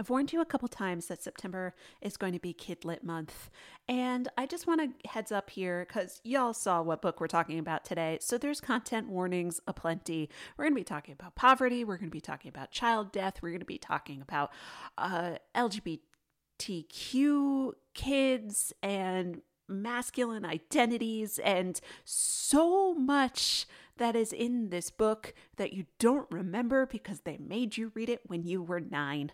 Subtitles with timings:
[0.00, 3.50] I've warned you a couple times that September is going to be Kid Lit Month.
[3.86, 7.58] And I just want to heads up here because y'all saw what book we're talking
[7.58, 8.16] about today.
[8.22, 10.30] So there's content warnings aplenty.
[10.56, 11.84] We're going to be talking about poverty.
[11.84, 13.42] We're going to be talking about child death.
[13.42, 14.50] We're going to be talking about
[14.96, 23.66] uh, LGBTQ kids and masculine identities and so much
[23.98, 28.22] that is in this book that you don't remember because they made you read it
[28.24, 29.32] when you were nine.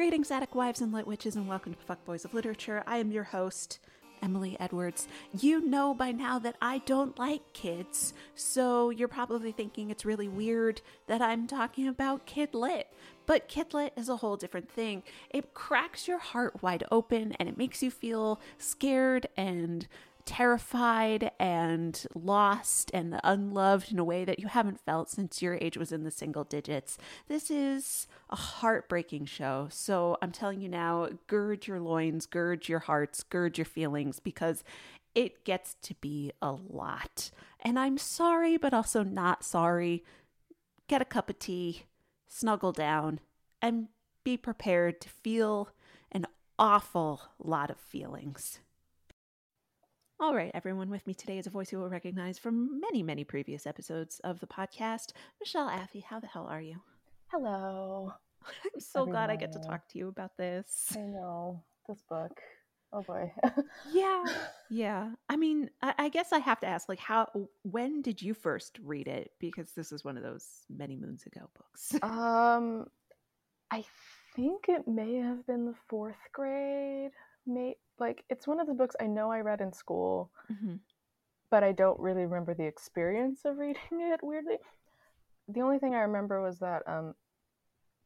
[0.00, 2.82] Greetings, Attic Wives and Lit Witches, and welcome to Fuckboys of Literature.
[2.86, 3.80] I am your host,
[4.22, 5.06] Emily Edwards.
[5.38, 10.26] You know by now that I don't like kids, so you're probably thinking it's really
[10.26, 12.88] weird that I'm talking about Kid Lit.
[13.26, 15.02] But Kid Lit is a whole different thing.
[15.28, 19.86] It cracks your heart wide open and it makes you feel scared and
[20.30, 25.76] terrified and lost and unloved in a way that you haven't felt since your age
[25.76, 26.96] was in the single digits.
[27.26, 29.66] This is a heartbreaking show.
[29.72, 34.62] So I'm telling you now, gird your loins, gird your hearts, gird your feelings because
[35.16, 37.32] it gets to be a lot.
[37.58, 40.04] And I'm sorry, but also not sorry.
[40.86, 41.86] Get a cup of tea,
[42.28, 43.18] snuggle down,
[43.60, 43.88] and
[44.22, 45.70] be prepared to feel
[46.12, 46.24] an
[46.56, 48.60] awful lot of feelings.
[50.20, 53.24] All right, everyone with me today is a voice you will recognize from many, many
[53.24, 55.12] previous episodes of the podcast.
[55.40, 56.76] Michelle Affey, how the hell are you?
[57.28, 58.12] Hello.
[58.46, 60.94] I'm so glad I get to talk to you about this.
[60.94, 61.62] I know.
[61.88, 62.38] This book.
[62.92, 63.32] Oh boy.
[63.94, 64.24] yeah.
[64.68, 65.08] Yeah.
[65.30, 67.26] I mean, I, I, guess I have to ask, like, how,
[67.62, 69.30] when did you first read it?
[69.40, 71.94] Because this is one of those many moons ago books.
[72.02, 72.86] um,
[73.70, 73.84] I
[74.36, 77.10] think it may have been the fourth grade.
[77.46, 80.76] May like it's one of the books I know I read in school, mm-hmm.
[81.50, 84.20] but I don't really remember the experience of reading it.
[84.22, 84.56] Weirdly,
[85.48, 87.14] the only thing I remember was that um,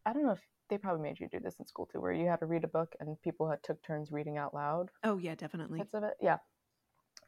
[0.06, 2.27] I don't know if they probably made you do this in school too, where you
[2.27, 4.91] had to read a book and people had took turns reading out loud.
[5.03, 5.78] Oh yeah, definitely.
[5.78, 6.39] Bits of it, yeah.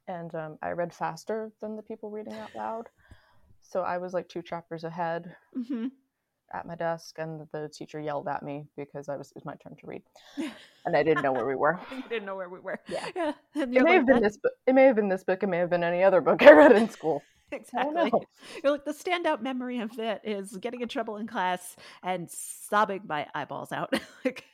[0.08, 2.88] And um, I read faster than the people reading out loud,
[3.60, 5.34] so I was like two chapters ahead.
[5.56, 5.86] Mm-hmm
[6.52, 9.54] at my desk and the teacher yelled at me because I was it was my
[9.56, 10.02] turn to read.
[10.86, 11.80] And I didn't know where we were.
[11.90, 12.78] you didn't know where we were.
[12.86, 13.04] Yeah.
[13.16, 13.32] yeah.
[13.56, 14.52] It may like, have been this book.
[14.68, 15.42] It may have been this book.
[15.42, 17.24] It may have been any other book I read in school.
[17.50, 18.12] exactly.
[18.62, 21.74] You're like the standout memory of it is getting in trouble in class
[22.04, 23.92] and sobbing my eyeballs out.
[24.24, 24.44] like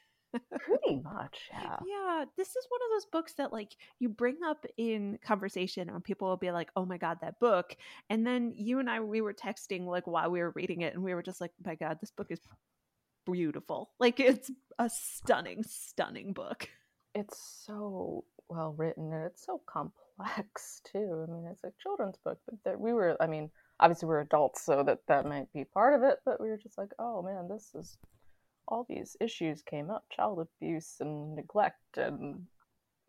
[0.58, 1.76] Pretty much, yeah.
[1.86, 6.02] Yeah, this is one of those books that like you bring up in conversation and
[6.02, 7.76] people will be like, "Oh my god, that book."
[8.10, 11.02] And then you and I we were texting like while we were reading it and
[11.02, 12.40] we were just like, "My god, this book is
[13.26, 16.68] beautiful." Like it's a stunning stunning book.
[17.14, 21.26] It's so well written and it's so complex too.
[21.28, 23.50] I mean, it's a children's book, but there, we were I mean,
[23.80, 26.78] obviously we're adults so that that might be part of it, but we were just
[26.78, 27.96] like, "Oh man, this is
[28.68, 32.46] all these issues came up child abuse and neglect and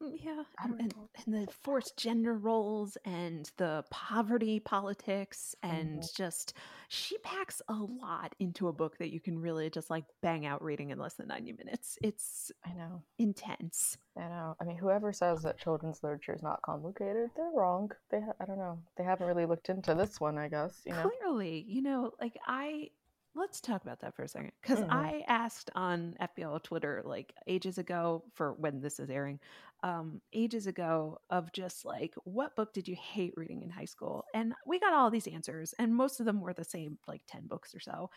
[0.01, 0.93] mm, yeah and,
[1.25, 6.07] and, the forced gender roles and the poverty politics and mm-hmm.
[6.15, 6.53] just
[6.89, 10.63] she packs a lot into a book that you can really just like bang out
[10.63, 11.97] reading in less than 90 minutes.
[12.03, 13.01] It's i know.
[13.17, 13.97] intense.
[14.17, 14.55] I know.
[14.59, 17.91] I mean whoever says that children's literature is not complicated they're wrong.
[18.11, 18.79] They ha- i don't know.
[18.97, 21.09] They haven't really looked into this one i guess you know?
[21.09, 22.89] Clearly you know like i
[23.35, 24.91] let's talk about that for a second because mm-hmm.
[24.91, 29.39] i asked on fbl twitter like ages ago for when this is airing
[29.83, 34.25] um ages ago of just like what book did you hate reading in high school?
[34.33, 37.47] And we got all these answers and most of them were the same like 10
[37.47, 38.09] books or so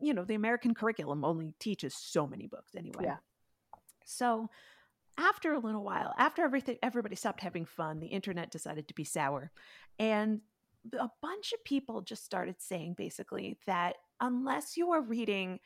[0.00, 3.04] you know the american curriculum only teaches so many books anyway.
[3.04, 3.16] Yeah.
[4.04, 4.50] So
[5.16, 9.04] after a little while after everything everybody stopped having fun the internet decided to be
[9.04, 9.52] sour
[9.98, 10.40] and
[10.94, 15.60] a bunch of people just started saying basically that unless you are reading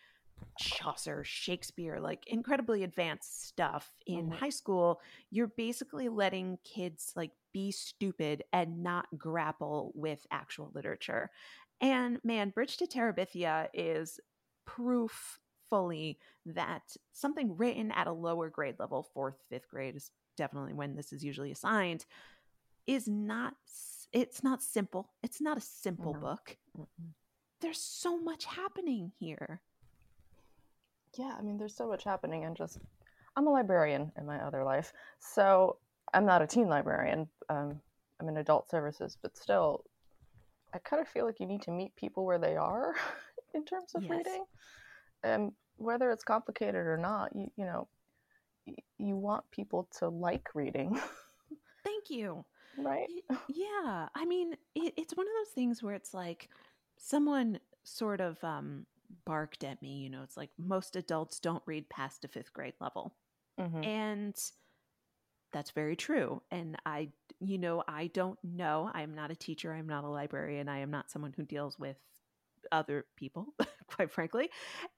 [0.59, 4.33] Chaucer, Shakespeare, like incredibly advanced stuff in mm-hmm.
[4.33, 11.31] high school, you're basically letting kids like be stupid and not grapple with actual literature.
[11.81, 14.21] And man, Bridge to Terabithia is
[14.67, 15.39] proof
[15.69, 16.83] fully that
[17.13, 21.25] something written at a lower grade level, fourth, fifth grade is definitely when this is
[21.25, 22.05] usually assigned,
[22.87, 23.55] is not
[24.13, 25.09] it's not simple.
[25.23, 26.57] It's not a simple book.
[26.79, 27.09] Mm-hmm.
[27.61, 29.61] There's so much happening here.
[31.19, 32.79] Yeah, I mean, there's so much happening, and just
[33.37, 35.77] I'm a librarian in my other life, so
[36.13, 37.29] I'm not a teen librarian.
[37.49, 37.81] Um,
[38.21, 39.85] I'm in adult services, but still,
[40.75, 42.95] I kind of feel like you need to meet people where they are
[43.55, 44.11] in terms of yes.
[44.11, 44.45] reading,
[45.23, 47.89] and whether it's complicated or not, you you know,
[48.67, 50.99] y- you want people to like reading.
[51.85, 52.45] Thank you.
[52.77, 53.09] Right.
[53.47, 56.49] Yeah, I mean, it, it's one of those things where it's like
[56.97, 58.87] someone sort of um
[59.25, 59.99] barked at me.
[59.99, 63.15] You know, it's like most adults don't read past a fifth grade level.
[63.61, 63.85] Mm-hmm.
[63.85, 64.37] And
[65.53, 66.43] that's very true.
[66.51, 67.11] And I,
[67.41, 68.91] you know, I don't know.
[68.95, 69.73] I'm not a teacher.
[69.73, 70.69] I'm not a librarian.
[70.69, 71.97] I am not someone who deals with
[72.71, 73.55] other people,
[73.87, 74.49] quite frankly.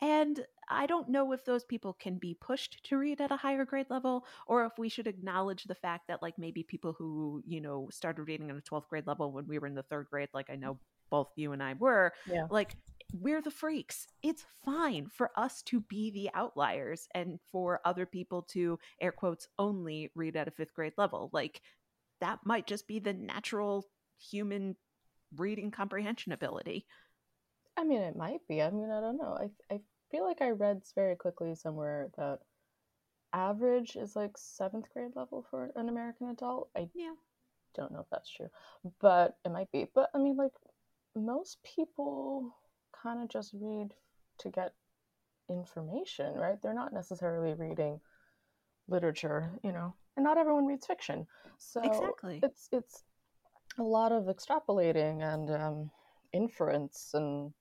[0.01, 3.65] And I don't know if those people can be pushed to read at a higher
[3.65, 7.61] grade level or if we should acknowledge the fact that, like, maybe people who, you
[7.61, 10.29] know, started reading at a 12th grade level when we were in the third grade,
[10.35, 10.79] like I know
[11.11, 12.47] both you and I were, yeah.
[12.51, 12.77] like,
[13.13, 14.07] we're the freaks.
[14.23, 19.47] It's fine for us to be the outliers and for other people to, air quotes,
[19.59, 21.31] only read at a fifth grade level.
[21.33, 21.61] Like,
[22.21, 23.87] that might just be the natural
[24.19, 24.77] human
[25.37, 26.87] reading comprehension ability.
[27.77, 28.63] I mean, it might be.
[28.63, 29.37] I mean, I don't know.
[29.39, 29.81] I, I
[30.15, 32.39] feel like I read very quickly somewhere that
[33.33, 36.71] average is like seventh grade level for an American adult.
[36.77, 37.15] I yeah.
[37.75, 38.49] don't know if that's true,
[39.01, 39.87] but it might be.
[39.93, 40.53] But I mean, like,
[41.17, 42.55] most people
[43.03, 43.93] kind of just read
[44.39, 44.73] to get
[45.51, 46.63] information, right?
[46.63, 47.99] They're not necessarily reading
[48.87, 51.27] literature, you know, and not everyone reads fiction.
[51.59, 52.39] So exactly.
[52.41, 53.03] it's it's
[53.81, 55.91] a lot of extrapolating and um,
[56.33, 57.53] inference, and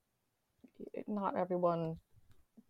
[1.07, 1.97] not everyone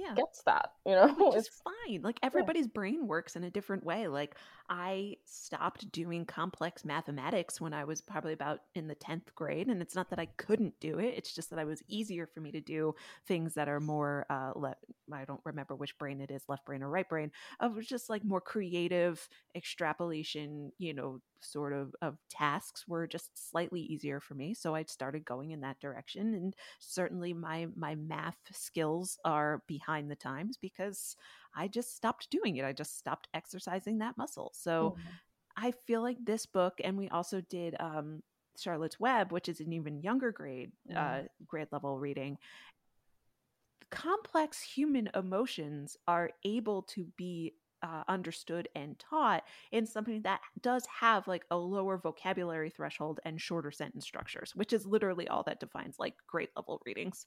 [0.00, 0.14] yeah.
[0.14, 1.14] gets that, you know?
[1.18, 2.02] Which is fine.
[2.02, 2.72] Like everybody's yeah.
[2.74, 4.08] brain works in a different way.
[4.08, 4.36] Like
[4.68, 9.66] I stopped doing complex mathematics when I was probably about in the 10th grade.
[9.68, 12.40] And it's not that I couldn't do it, it's just that I was easier for
[12.40, 12.94] me to do
[13.26, 14.76] things that are more, uh, le-
[15.12, 18.24] I don't remember which brain it is, left brain or right brain, of just like
[18.24, 24.54] more creative extrapolation, you know, sort of of tasks were just slightly easier for me
[24.54, 29.89] so i started going in that direction and certainly my my math skills are behind
[29.98, 31.16] the times because
[31.54, 35.08] i just stopped doing it i just stopped exercising that muscle so mm-hmm.
[35.56, 38.22] i feel like this book and we also did um
[38.58, 40.98] charlotte's web which is an even younger grade mm-hmm.
[40.98, 42.36] uh grade level reading
[43.90, 50.84] complex human emotions are able to be uh, understood and taught in something that does
[50.86, 55.60] have like a lower vocabulary threshold and shorter sentence structures, which is literally all that
[55.60, 57.26] defines like grade level readings.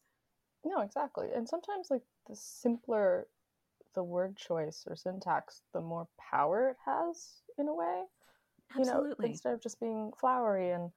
[0.65, 1.30] No, exactly.
[1.36, 3.27] And sometimes like the simpler
[3.95, 8.04] the word choice or syntax, the more power it has in a way.
[8.75, 9.10] Absolutely.
[9.10, 10.92] You know, instead of just being flowery and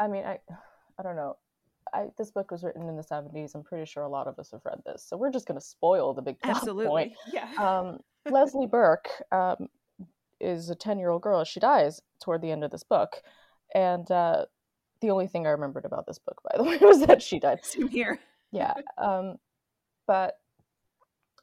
[0.00, 0.38] I mean I
[0.98, 1.36] I don't know.
[1.92, 3.54] I, this book was written in the 70s.
[3.54, 5.04] I'm pretty sure a lot of us have read this.
[5.06, 6.86] So we're just going to spoil the big plot Absolutely.
[6.86, 7.12] point.
[7.32, 7.48] Yeah.
[7.58, 8.00] Um,
[8.32, 9.68] Leslie Burke um,
[10.40, 11.44] is a 10 year old girl.
[11.44, 13.22] She dies toward the end of this book.
[13.74, 14.46] And uh,
[15.00, 17.64] the only thing I remembered about this book, by the way, was that she died.
[17.64, 18.18] Same here.
[18.54, 18.74] Yeah.
[18.98, 19.36] Um,
[20.06, 20.38] but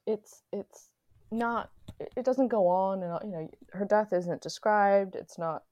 [0.06, 0.90] it's, it's
[1.32, 1.70] not,
[2.16, 3.04] it doesn't go on.
[3.04, 5.16] And, you know, her death isn't described.
[5.16, 5.64] It's not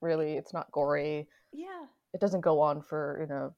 [0.00, 1.28] really, it's not gory.
[1.52, 1.86] Yeah.
[2.14, 3.54] It doesn't go on for, you know,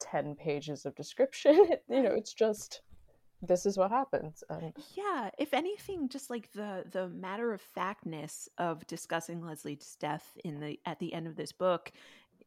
[0.00, 1.68] 10 pages of description.
[1.88, 2.82] you know, it's just
[3.46, 8.48] this is what happens and yeah if anything just like the the matter of factness
[8.58, 11.92] of discussing leslie's death in the at the end of this book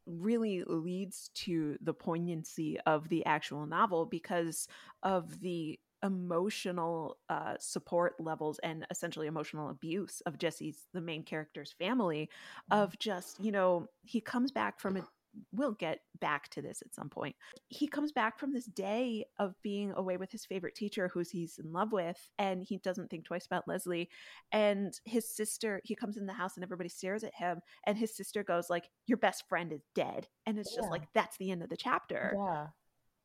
[0.07, 4.67] really leads to the poignancy of the actual novel because
[5.03, 11.73] of the emotional uh, support levels and essentially emotional abuse of Jesse's the main character's
[11.79, 12.29] family
[12.71, 12.83] mm-hmm.
[12.83, 15.07] of just you know he comes back from a
[15.51, 17.35] we'll get back to this at some point.
[17.67, 21.57] He comes back from this day of being away with his favorite teacher, who he's
[21.57, 24.09] in love with, and he doesn't think twice about Leslie.
[24.51, 28.15] And his sister, he comes in the house and everybody stares at him, and his
[28.15, 30.81] sister goes like, "Your best friend is dead," and it's yeah.
[30.81, 32.33] just like that's the end of the chapter.
[32.35, 32.67] Yeah.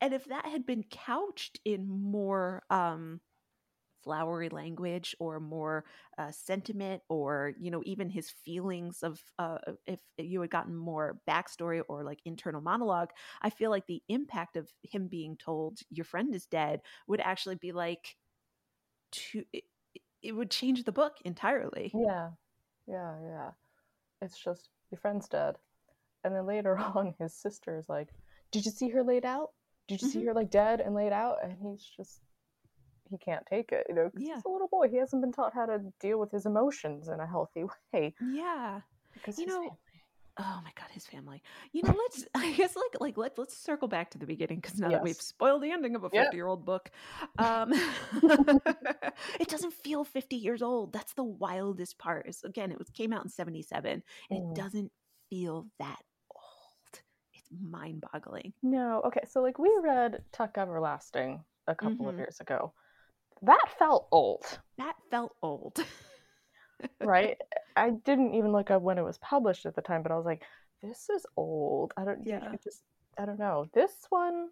[0.00, 3.20] And if that had been couched in more um
[4.02, 5.84] flowery language or more
[6.18, 11.18] uh, sentiment or you know even his feelings of uh, if you had gotten more
[11.28, 13.10] backstory or like internal monologue
[13.42, 17.56] i feel like the impact of him being told your friend is dead would actually
[17.56, 18.16] be like
[19.12, 19.64] to it,
[20.22, 21.92] it would change the book entirely.
[21.94, 22.30] Yeah.
[22.86, 23.50] Yeah yeah.
[24.20, 25.56] It's just your friend's dead.
[26.24, 28.08] And then later on his sister is like
[28.50, 29.50] did you see her laid out?
[29.88, 30.18] Did you mm-hmm.
[30.20, 31.36] see her like dead and laid out?
[31.42, 32.20] And he's just
[33.12, 34.34] he can't take it you know yeah.
[34.34, 37.20] he's a little boy he hasn't been taught how to deal with his emotions in
[37.20, 38.80] a healthy way yeah
[39.14, 39.70] because you know family.
[40.38, 41.42] oh my god his family
[41.72, 44.78] you know let's i guess like like let's let's circle back to the beginning because
[44.78, 44.98] now yes.
[44.98, 46.90] that we've spoiled the ending of a 50 year old book
[47.38, 47.72] um
[49.40, 53.12] it doesn't feel 50 years old that's the wildest part is again it was came
[53.12, 54.50] out in 77 and mm.
[54.50, 54.90] it doesn't
[55.32, 57.02] feel that old.
[57.32, 58.52] It's mind boggling.
[58.62, 59.22] No, okay.
[59.26, 62.08] So, like, we read Tuck Everlasting a couple mm-hmm.
[62.08, 62.74] of years ago.
[63.42, 64.44] That felt old.
[64.78, 65.84] That felt old.
[67.00, 67.36] right?
[67.76, 70.26] I didn't even look up when it was published at the time, but I was
[70.26, 70.42] like,
[70.82, 71.92] this is old.
[71.96, 72.52] I don't, yeah.
[72.62, 72.82] just,
[73.18, 73.66] I don't know.
[73.74, 74.48] This one,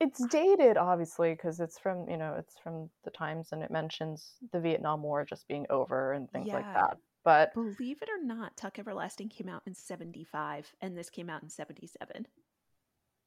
[0.00, 4.32] it's dated, obviously, because it's from, you know, it's from the times and it mentions
[4.52, 6.56] the Vietnam War just being over and things yeah.
[6.56, 6.96] like that.
[7.24, 11.42] But believe it or not, Tuck Everlasting came out in 75 and this came out
[11.42, 12.26] in 77.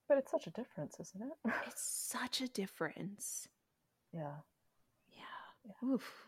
[0.08, 1.52] But it's such a difference, isn't it?
[1.68, 3.48] it's such a difference.
[4.14, 4.36] Yeah.
[5.84, 6.28] Oof.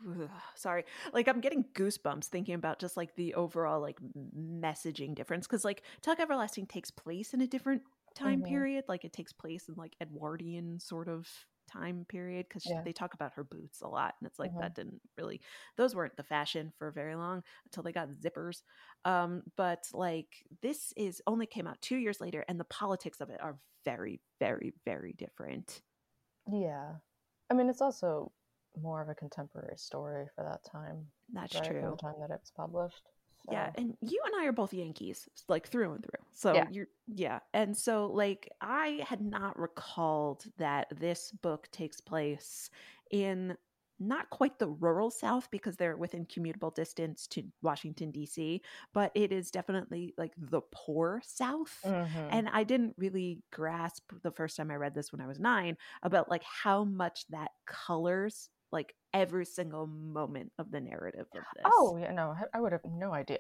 [0.56, 0.86] Sorry.
[1.14, 4.00] Like I'm getting goosebumps thinking about just like the overall like
[4.38, 7.84] messaging difference cuz like Tuck Everlasting takes place in a different
[8.16, 8.50] time mm-hmm.
[8.50, 11.28] period like it takes place in like Edwardian sort of
[11.70, 12.82] time period because yeah.
[12.84, 14.62] they talk about her boots a lot and it's like mm-hmm.
[14.62, 15.40] that didn't really
[15.78, 18.64] those weren't the fashion for very long until they got zippers
[19.06, 23.30] um but like this is only came out two years later and the politics of
[23.30, 25.82] it are very very very different
[26.52, 26.94] yeah
[27.52, 28.32] i mean it's also
[28.82, 31.64] more of a contemporary story for that time that's right?
[31.66, 33.04] true the time that it was published
[33.46, 33.54] so.
[33.54, 36.26] Yeah, and you and I are both Yankees, like through and through.
[36.34, 36.66] So yeah.
[36.72, 37.40] you're yeah.
[37.54, 42.70] And so like I had not recalled that this book takes place
[43.12, 43.56] in
[44.02, 48.62] not quite the rural south because they're within commutable distance to Washington D.C.,
[48.94, 51.78] but it is definitely like the poor south.
[51.86, 52.28] Mm-hmm.
[52.32, 55.76] And I didn't really grasp the first time I read this when I was 9
[56.04, 61.54] about like how much that colors like every single moment of the narrative of oh,
[61.56, 61.66] this.
[61.66, 63.40] Oh, yeah, no, I would have no idea.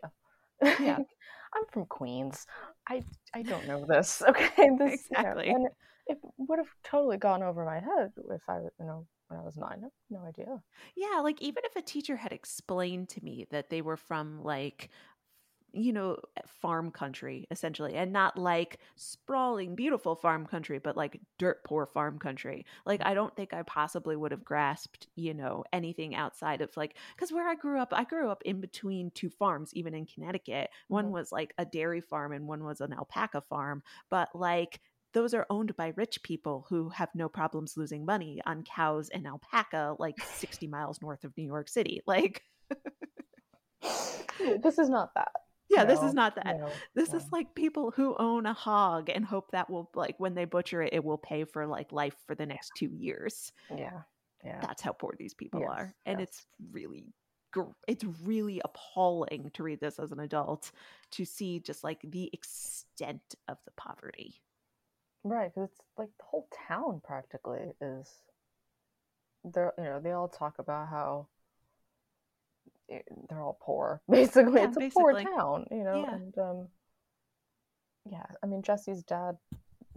[0.61, 0.99] Yeah.
[1.55, 2.45] I'm from Queens.
[2.87, 4.21] I I don't know this.
[4.29, 5.47] Okay, this exactly.
[5.47, 5.69] You know, and
[6.07, 9.57] it would have totally gone over my head if I, you know, when I was
[9.57, 9.83] nine.
[10.09, 10.61] No idea.
[10.95, 14.89] Yeah, like even if a teacher had explained to me that they were from like
[15.73, 16.17] you know,
[16.61, 22.19] farm country essentially, and not like sprawling, beautiful farm country, but like dirt poor farm
[22.19, 22.65] country.
[22.85, 26.95] Like, I don't think I possibly would have grasped, you know, anything outside of like,
[27.15, 30.69] because where I grew up, I grew up in between two farms, even in Connecticut.
[30.87, 31.13] One mm-hmm.
[31.13, 34.79] was like a dairy farm and one was an alpaca farm, but like,
[35.13, 39.25] those are owned by rich people who have no problems losing money on cows and
[39.25, 42.01] alpaca like 60 miles north of New York City.
[42.05, 42.43] Like,
[44.61, 45.31] this is not that
[45.69, 46.59] yeah, no, this is not that.
[46.59, 47.17] No, this no.
[47.17, 50.81] is like people who own a hog and hope that will like when they butcher
[50.81, 53.51] it, it will pay for like life for the next two years.
[53.75, 54.01] Yeah,
[54.43, 54.59] yeah.
[54.61, 56.27] That's how poor these people yes, are, and yes.
[56.27, 57.05] it's really,
[57.87, 60.71] it's really appalling to read this as an adult
[61.11, 64.41] to see just like the extent of the poverty.
[65.23, 68.09] Right, because it's like the whole town practically is.
[69.43, 71.27] They're you know they all talk about how
[73.29, 75.25] They're all poor basically yeah, it's a basically.
[75.25, 76.13] poor town you know yeah.
[76.15, 76.67] and um
[78.09, 79.37] yeah i mean jesse's dad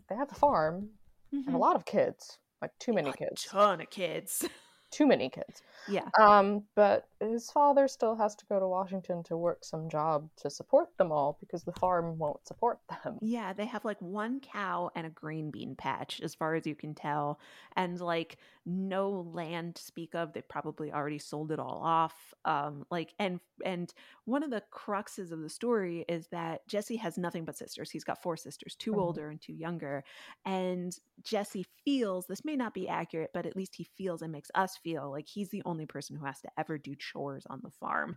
[0.08, 0.90] they have a farm
[1.28, 1.36] mm-hmm.
[1.36, 1.58] and a mm-hmm.
[1.58, 4.46] lot of kids like too many a kids ton of kids
[4.92, 5.62] too many kids.
[5.88, 6.08] Yeah.
[6.20, 10.50] Um, but his father still has to go to Washington to work some job to
[10.50, 13.18] support them all because the farm won't support them.
[13.20, 16.76] Yeah, they have like one cow and a green bean patch, as far as you
[16.76, 17.40] can tell,
[17.74, 20.32] and like no land to speak of.
[20.32, 22.14] They probably already sold it all off.
[22.44, 23.92] Um, like and and
[24.24, 27.90] one of the cruxes of the story is that Jesse has nothing but sisters.
[27.90, 29.00] He's got four sisters, 2 mm-hmm.
[29.00, 30.04] older and two younger,
[30.44, 34.50] and Jesse feels this may not be accurate, but at least he feels and makes
[34.54, 37.70] us feel like he's the only person who has to ever do chores on the
[37.70, 38.16] farm.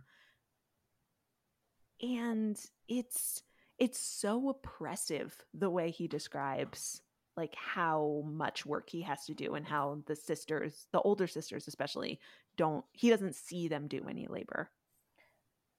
[2.00, 3.42] And it's
[3.78, 7.02] it's so oppressive the way he describes
[7.36, 11.68] like how much work he has to do and how the sisters, the older sisters
[11.68, 12.18] especially,
[12.56, 14.70] don't he doesn't see them do any labor.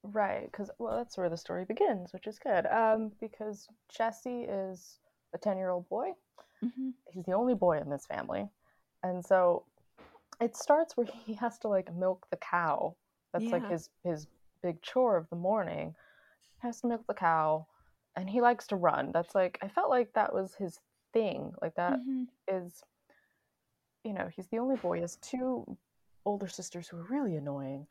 [0.03, 2.65] Right, because well, that's where the story begins, which is good.
[2.67, 4.99] Um, because Jesse is
[5.33, 6.11] a ten-year-old boy.
[6.63, 6.89] Mm-hmm.
[7.11, 8.47] He's the only boy in this family,
[9.03, 9.63] and so
[10.39, 12.95] it starts where he has to like milk the cow.
[13.33, 13.51] That's yeah.
[13.51, 14.27] like his his
[14.61, 15.95] big chore of the morning.
[16.61, 17.67] He has to milk the cow
[18.17, 19.11] and he likes to run.
[19.13, 20.79] That's like I felt like that was his
[21.13, 21.53] thing.
[21.61, 22.23] Like that mm-hmm.
[22.47, 22.83] is
[24.03, 24.95] you know, he's the only boy.
[24.95, 25.65] He has two
[26.25, 27.85] older sisters who are really annoying.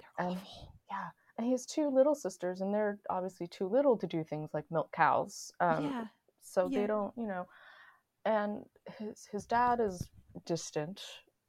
[0.00, 0.72] They're and awful.
[0.90, 4.50] yeah, and he has two little sisters, and they're obviously too little to do things
[4.54, 5.52] like milk cows.
[5.60, 6.04] Um, yeah.
[6.40, 6.80] So yeah.
[6.80, 7.46] they don't, you know.
[8.24, 8.64] And
[8.98, 10.08] his his dad is
[10.46, 11.02] distant.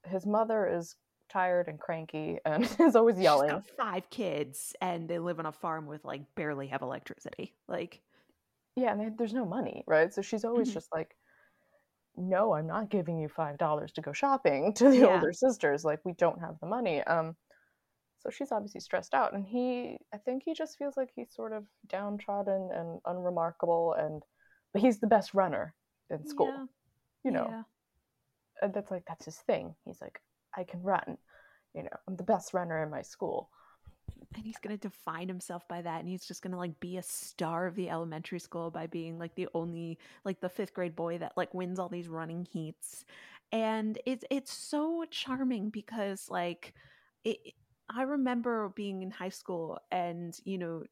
[0.05, 0.95] His mother is
[1.29, 3.63] tired and cranky and is always yelling.
[3.77, 7.53] Five kids, and they live on a farm with like barely have electricity.
[7.67, 8.01] Like,
[8.79, 10.13] yeah, and they, there's no money, right?
[10.13, 10.75] So she's always mm-hmm.
[10.75, 11.15] just like,
[12.15, 15.13] "No, I'm not giving you five dollars to go shopping." To the yeah.
[15.13, 17.01] older sisters, like, we don't have the money.
[17.03, 17.35] Um,
[18.19, 21.53] so she's obviously stressed out, and he, I think he just feels like he's sort
[21.53, 24.23] of downtrodden and unremarkable, and
[24.73, 25.73] but he's the best runner
[26.09, 26.65] in school, yeah.
[27.23, 27.47] you know.
[27.49, 27.63] Yeah.
[28.61, 29.75] And that's like that's his thing.
[29.85, 30.19] He's like,
[30.55, 31.17] I can run,
[31.73, 31.97] you know.
[32.07, 33.49] I'm the best runner in my school.
[34.35, 37.67] And he's gonna define himself by that, and he's just gonna like be a star
[37.67, 41.33] of the elementary school by being like the only like the fifth grade boy that
[41.35, 43.05] like wins all these running heats,
[43.51, 46.73] and it's it's so charming because like
[47.23, 47.53] it
[47.89, 50.83] I remember being in high school and, you know,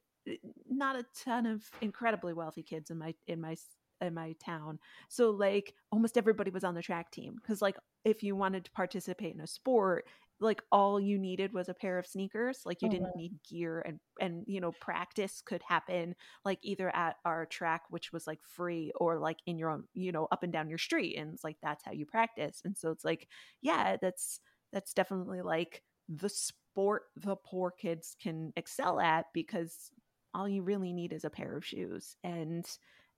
[0.69, 3.55] not a ton of incredibly wealthy kids in my in my
[4.01, 4.79] in my town.
[5.09, 8.71] So like almost everybody was on the track team cuz like if you wanted to
[8.71, 10.05] participate in a sport,
[10.39, 13.20] like all you needed was a pair of sneakers like you didn't mm-hmm.
[13.20, 16.15] need gear and and you know practice could happen
[16.46, 20.12] like either at our track which was like free or like in your own you
[20.12, 22.91] know up and down your street and it's like that's how you practice and so
[22.91, 23.27] it's like
[23.62, 24.39] yeah that's
[24.72, 29.91] that's definitely like the sport the poor kids can excel at because
[30.34, 32.65] all you really need is a pair of shoes and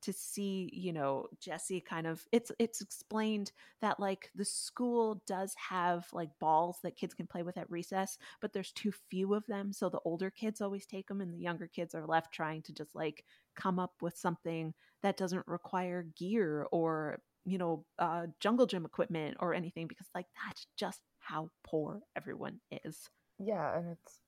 [0.02, 3.52] to see you know jesse kind of it's it's explained
[3.82, 8.18] that like the school does have like balls that kids can play with at recess
[8.42, 11.40] but there's too few of them so the older kids always take them and the
[11.40, 13.24] younger kids are left trying to just like
[13.56, 19.38] come up with something that doesn't require gear or you know uh, jungle gym equipment
[19.40, 24.20] or anything because like that's just how poor everyone is yeah, and it's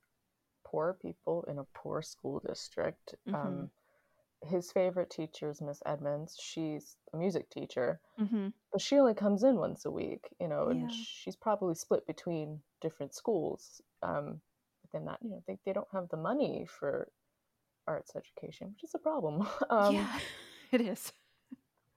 [0.65, 3.15] poor people in a poor school district.
[3.27, 3.35] Mm-hmm.
[3.35, 3.69] Um,
[4.47, 6.37] his favorite teacher is Miss Edmunds.
[6.41, 8.47] She's a music teacher, mm-hmm.
[8.71, 10.97] but she only comes in once a week, you know, and yeah.
[11.05, 13.81] she's probably split between different schools.
[14.01, 14.41] Um,
[14.81, 17.07] but then that, you know, they, they don't have the money for
[17.87, 19.47] arts education, which is a problem.
[19.69, 20.19] Um, yeah,
[20.71, 21.13] it is.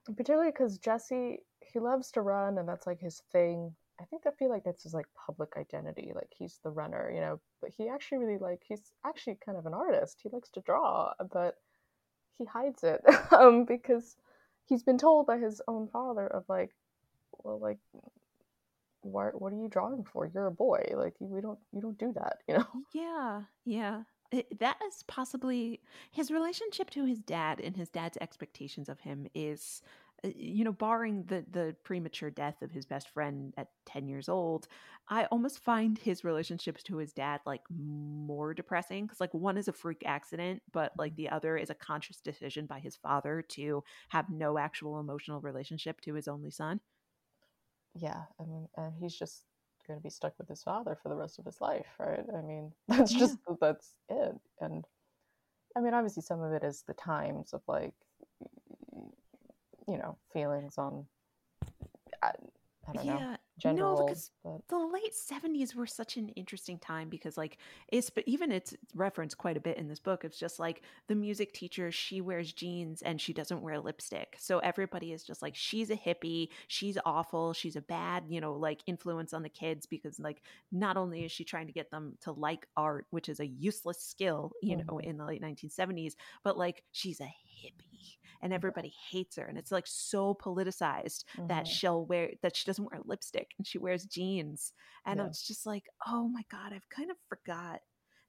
[0.05, 3.73] Particularly because Jesse, he loves to run, and that's like his thing.
[3.99, 6.11] I think I feel like that's his like public identity.
[6.13, 9.65] Like he's the runner, you know, but he actually really like he's actually kind of
[9.65, 10.19] an artist.
[10.21, 11.55] He likes to draw, but
[12.37, 14.15] he hides it um, because
[14.65, 16.71] he's been told by his own father of like,
[17.43, 17.77] well, like,
[19.01, 20.29] what what are you drawing for?
[20.33, 20.83] You're a boy.
[20.95, 22.65] Like we don't you don't do that, you know.
[22.93, 24.03] Yeah, yeah.
[24.31, 29.27] It, that is possibly his relationship to his dad and his dad's expectations of him
[29.35, 29.81] is
[30.23, 34.67] you know, barring the the premature death of his best friend at 10 years old,
[35.09, 39.67] I almost find his relationships to his dad like more depressing cuz like one is
[39.67, 41.23] a freak accident, but like mm-hmm.
[41.23, 46.01] the other is a conscious decision by his father to have no actual emotional relationship
[46.01, 46.79] to his only son.
[47.93, 49.45] Yeah, I mean, and he's just
[49.87, 52.25] going to be stuck with his father for the rest of his life, right?
[52.35, 53.19] I mean, that's yeah.
[53.19, 54.35] just that's it.
[54.59, 54.85] And
[55.75, 57.93] I mean, obviously some of it is the times of like
[59.87, 61.05] you know feelings on
[62.21, 62.31] I,
[62.87, 63.13] I don't yeah.
[63.13, 64.31] know gender no, roles.
[64.43, 64.67] But...
[64.69, 69.37] The late seventies were such an interesting time because like it's but even it's referenced
[69.37, 70.25] quite a bit in this book.
[70.25, 74.35] It's just like the music teacher, she wears jeans and she doesn't wear lipstick.
[74.39, 78.53] So everybody is just like she's a hippie, she's awful, she's a bad, you know,
[78.53, 82.17] like influence on the kids because like not only is she trying to get them
[82.21, 84.87] to like art, which is a useless skill, you mm-hmm.
[84.87, 89.57] know, in the late 1970s, but like she's a hippie and everybody hates her and
[89.57, 91.47] it's like so politicized mm-hmm.
[91.47, 94.71] that she'll wear that she doesn't wear lipstick and she wears jeans
[95.07, 95.25] and yeah.
[95.25, 97.79] it's just like oh my god i've kind of forgot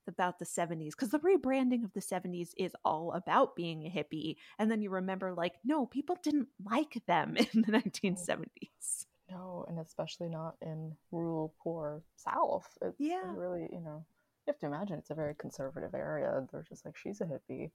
[0.08, 4.36] about the 70s because the rebranding of the 70s is all about being a hippie
[4.58, 9.78] and then you remember like no people didn't like them in the 1970s no and
[9.78, 12.68] especially not in rural poor south.
[12.80, 13.34] It's yeah.
[13.34, 14.06] really you know
[14.46, 17.70] you have to imagine it's a very conservative area they're just like she's a hippie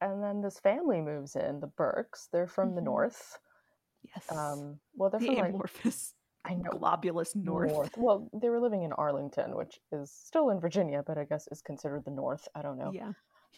[0.00, 2.28] and then this family moves in, the Burkes.
[2.32, 2.76] They're from mm-hmm.
[2.76, 3.38] the north.
[4.04, 4.32] Yes.
[4.32, 7.70] Um, well, they're the from amorphous, like, I know, globulous north.
[7.70, 7.92] north.
[7.96, 11.60] Well, they were living in Arlington, which is still in Virginia, but I guess is
[11.60, 12.48] considered the north.
[12.54, 12.92] I don't know.
[12.94, 13.12] Yeah.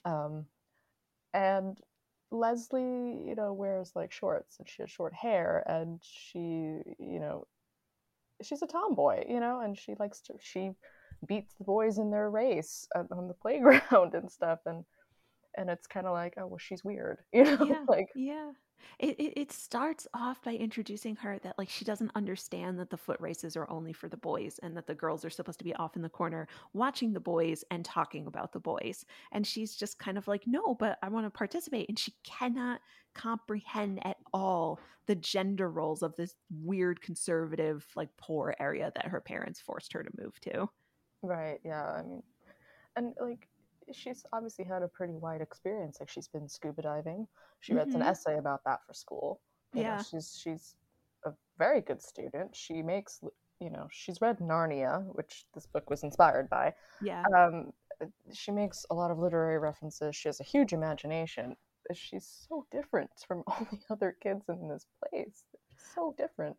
[0.05, 0.47] Um,
[1.33, 1.79] and
[2.33, 7.47] Leslie, you know, wears like shorts and she has short hair, and she, you know,
[8.43, 10.73] she's a tomboy, you know, and she likes to she
[11.27, 14.85] beats the boys in their race on the playground and stuff and
[15.57, 18.53] and it's kind of like oh well she's weird you know Yeah, like yeah.
[18.99, 22.97] It, it it starts off by introducing her that like she doesn't understand that the
[22.97, 25.75] foot races are only for the boys and that the girls are supposed to be
[25.77, 29.05] off in the corner watching the boys and talking about the boys.
[29.31, 31.89] And she's just kind of like, no, but I want to participate.
[31.89, 32.81] And she cannot
[33.15, 39.21] comprehend at all the gender roles of this weird conservative, like poor area that her
[39.21, 40.69] parents forced her to move to.
[41.23, 42.23] right yeah i mean
[42.97, 43.49] and like
[43.93, 47.27] she's obviously had a pretty wide experience like she's been scuba diving.
[47.61, 49.41] She read an essay about that for school.
[49.75, 50.03] You know Yeah.
[50.03, 50.77] she's she's
[51.25, 52.55] a very good student.
[52.55, 53.21] She makes
[53.61, 56.75] you know she's read narnia which this book was inspired by.
[57.01, 57.25] Yeah.
[57.37, 60.17] um uh, she makes a lot of literary references.
[60.17, 61.57] She has a huge imagination.
[61.93, 65.45] She's so different from all the other kids in this place.
[65.95, 66.57] So different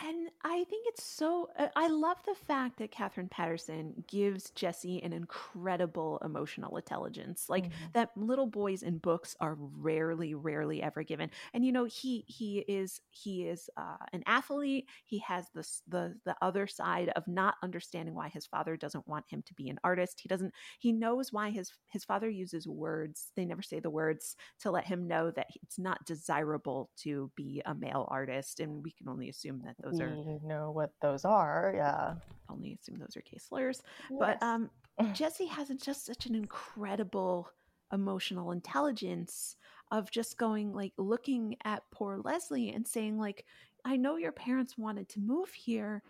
[0.00, 1.50] And I think it's so.
[1.58, 7.44] uh, I love the fact that Katherine Paterson gives Jesse an incredible emotional intelligence.
[7.50, 7.92] Like Mhm.
[7.92, 11.30] that, little boys in books are rarely, rarely ever given.
[11.52, 14.88] And you know, he he is he is uh, an athlete.
[15.04, 19.26] He has this the the other side of not understanding why his father doesn't want
[19.28, 20.20] him to be an artist.
[20.20, 20.54] He doesn't.
[20.78, 23.30] He knows why his his father uses words.
[23.36, 27.60] They never say the words to let him know that it's not desirable to be
[27.66, 28.58] a male artist.
[28.60, 32.14] And we can only assume that those are we know what those are yeah
[32.52, 33.82] only assume those are case slurs.
[34.10, 34.70] But um,
[35.14, 37.48] Jesse has just such an incredible
[37.92, 39.56] emotional intelligence
[39.90, 43.44] of just going like looking at poor Leslie and saying like,
[43.84, 46.02] I know your parents wanted to move here,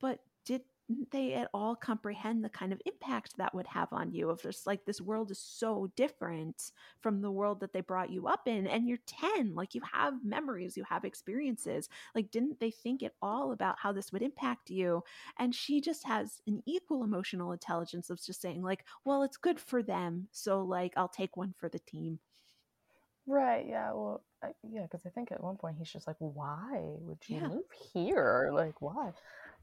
[0.00, 0.62] but did
[1.10, 4.66] they at all comprehend the kind of impact that would have on you if just
[4.66, 8.66] like this world is so different from the world that they brought you up in
[8.66, 13.12] and you're 10 like you have memories you have experiences like didn't they think at
[13.20, 15.02] all about how this would impact you
[15.38, 19.60] and she just has an equal emotional intelligence of just saying like well it's good
[19.60, 22.18] for them so like i'll take one for the team
[23.26, 23.92] Right, yeah.
[23.92, 27.40] Well, I, yeah, because I think at one point he's just like, "Why would you
[27.40, 27.42] Yeah.
[27.42, 28.50] move here?
[28.52, 29.12] Like, why?"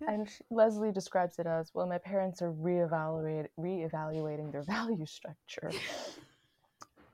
[0.07, 5.71] And sh Leslie describes it as, "Well, my parents are reevaluate reevaluating their value structure."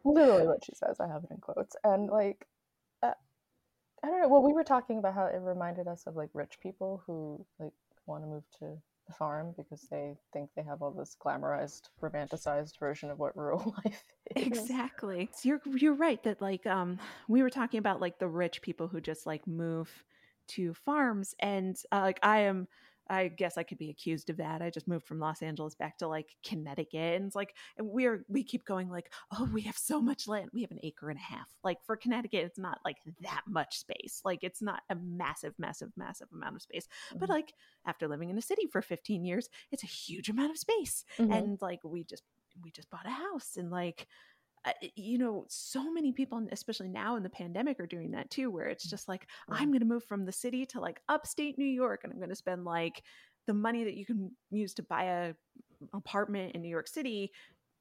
[0.03, 0.99] Literally what she says.
[0.99, 1.75] I have it in quotes.
[1.83, 2.47] And like,
[3.03, 3.13] uh,
[4.03, 4.29] I don't know.
[4.29, 7.73] Well, we were talking about how it reminded us of like rich people who like
[8.07, 12.79] want to move to the farm because they think they have all this glamorized, romanticized
[12.79, 14.03] version of what rural life
[14.35, 14.47] is.
[14.47, 18.61] exactly so you're you're right that like um we were talking about like the rich
[18.61, 20.03] people who just like move
[20.55, 22.67] to farms and uh, like i am
[23.09, 25.97] i guess i could be accused of that i just moved from los angeles back
[25.97, 29.77] to like connecticut and it's like and we're we keep going like oh we have
[29.77, 32.79] so much land we have an acre and a half like for connecticut it's not
[32.85, 36.87] like that much space like it's not a massive massive massive amount of space
[37.19, 37.33] but Mhm.
[37.33, 37.53] like
[37.85, 41.31] after living in a city for 15 years it's a huge amount of space Mhm.
[41.33, 42.23] and like we just
[42.63, 44.07] we just bought a house and like
[44.95, 48.67] you know so many people especially now in the pandemic are doing that too where
[48.67, 49.55] it's mm, just like Yeah.
[49.57, 52.29] i'm going to move from the city to like upstate new york and i'm going
[52.29, 53.03] to spend like
[53.47, 55.33] the money that you can use to buy a
[55.93, 57.31] apartment in new york city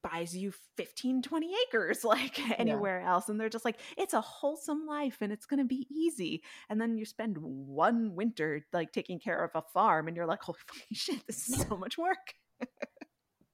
[0.03, 4.85] buys you 15 20 acres like anywhere else and they're just like it's a wholesome
[4.87, 9.19] life and it's going to be easy and then you spend one winter like taking
[9.19, 10.57] care of a farm and you're like holy
[10.93, 12.33] shit this is so much work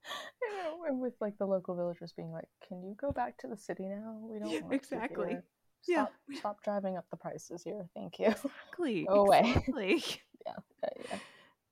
[0.88, 3.84] and with like the local villagers being like, "Can you go back to the city
[3.86, 4.18] now?
[4.22, 5.38] We don't want you exactly.
[5.86, 6.06] Yeah.
[6.06, 7.88] Stop, stop driving up the prices here.
[7.94, 9.40] Thank you." exactly Go away.
[9.68, 10.04] exactly.
[10.46, 11.18] yeah, yeah, yeah.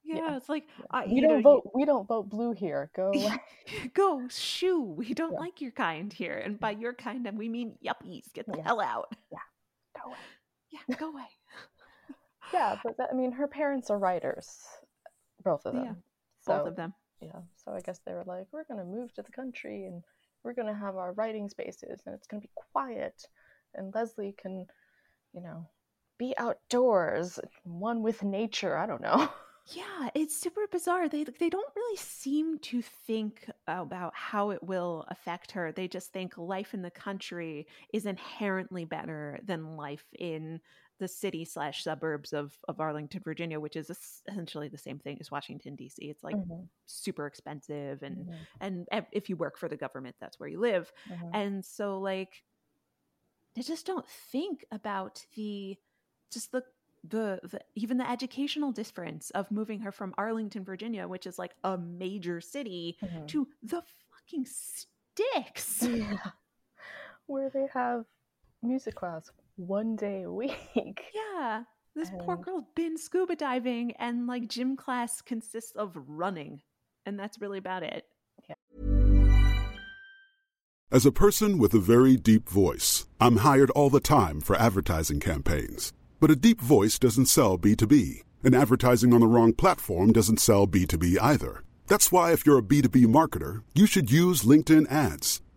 [0.04, 0.36] yeah, Yeah.
[0.36, 0.64] it's like.
[0.90, 1.70] I, uh, we you don't know, you- vote.
[1.74, 2.90] We don't vote blue here.
[2.94, 3.12] Go
[3.94, 5.38] go shoo we don't Yeah.
[5.40, 8.62] like your kind here and by your kind we mean yuppies get the Yeah.
[8.64, 9.38] hell out Yeah,
[10.00, 10.16] Go away.
[10.70, 11.24] yeah go away
[12.52, 14.62] Yeah, but that, I mean, her parents are writers,
[15.42, 15.96] both of them.
[16.42, 19.22] So, both of them Yeah, so I guess they were like, "We're gonna move to
[19.22, 20.04] the country and
[20.42, 23.28] we're gonna have our writing spaces and it's gonna be quiet,
[23.74, 24.66] and Leslie can,
[25.32, 25.66] you know,
[26.18, 29.28] be outdoors, one with nature." I don't know.
[29.74, 35.04] yeah it's super bizarre they they don't really seem to think about how it will
[35.08, 40.60] affect her they just think life in the country is inherently better than life in
[40.98, 45.30] the city slash suburbs of of arlington virginia which is essentially the same thing as
[45.30, 49.76] washington dc it's like Mhm, super expensive and mhm, and if you work for the
[49.76, 51.30] government that's where you live mhm.
[51.34, 52.42] and so like
[53.54, 55.76] they just don't think about the
[56.30, 56.62] just the
[57.08, 61.52] the, the even the educational difference of moving her from Arlington, Virginia, which is like
[61.62, 63.28] a major city, Mhm.
[63.28, 65.82] to the fucking sticks.
[65.82, 66.18] Yeah.
[67.26, 68.04] Where they have
[68.62, 71.04] music class one day a week.
[71.14, 71.64] yeah.
[71.94, 72.20] This and...
[72.20, 76.60] poor girl's been scuba diving, and like gym class consists of running,
[77.04, 78.04] and that's really about it.
[78.48, 78.54] Yeah.
[80.92, 85.18] As a person with a very deep voice, I'm hired all the time for advertising
[85.18, 85.92] campaigns.
[86.20, 90.66] But a deep voice doesn't sell B2B, and advertising on the wrong platform doesn't sell
[90.66, 91.64] B2B either.
[91.88, 95.40] That's why, if you're a B2B marketer, you should use LinkedIn ads.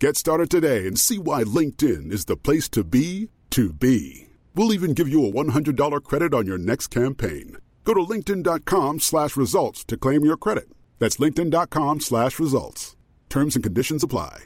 [0.00, 4.28] Get started today and see why LinkedIn is the place to be to be.
[4.54, 7.58] We'll even give you a $100 credit on your next campaign.
[7.84, 10.70] Go to linkedin.com slash results to claim your credit.
[11.00, 12.96] That's linkedin.com slash results.
[13.28, 14.44] Terms and conditions apply.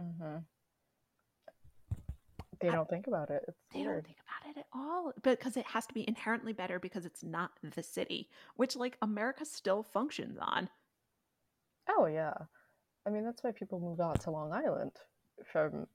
[0.00, 0.36] Mm-hmm.
[2.60, 3.42] They don't think about it.
[3.48, 4.06] It's they weird.
[4.54, 7.22] Don't think about it at all because it has to be inherently better because it's
[7.22, 10.68] not the city, which like America still functions on.
[11.88, 12.34] Oh yeah,
[13.06, 14.92] I mean that's why people move out to Long Island
[15.44, 15.86] from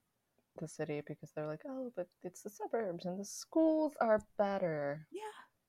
[0.60, 5.08] the city because they're like, oh, but it's the suburbs and the schools are better.
[5.12, 5.22] Yeah,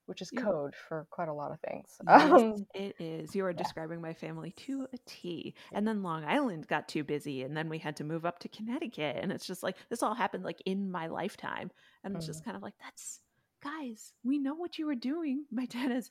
[0.06, 1.98] which is code for quite a lot of things.
[2.08, 3.34] Yes, um, it is.
[3.34, 3.58] You are yeah.
[3.58, 5.54] describing my family to a T.
[5.72, 8.48] And then Long Island got too busy, and then we had to move up to
[8.48, 9.18] Connecticut.
[9.22, 11.70] And it's just like this all happened like in my lifetime,
[12.04, 13.20] and it's just kind of like that's
[13.62, 15.44] guys, we know what you were doing.
[15.50, 16.10] My dad is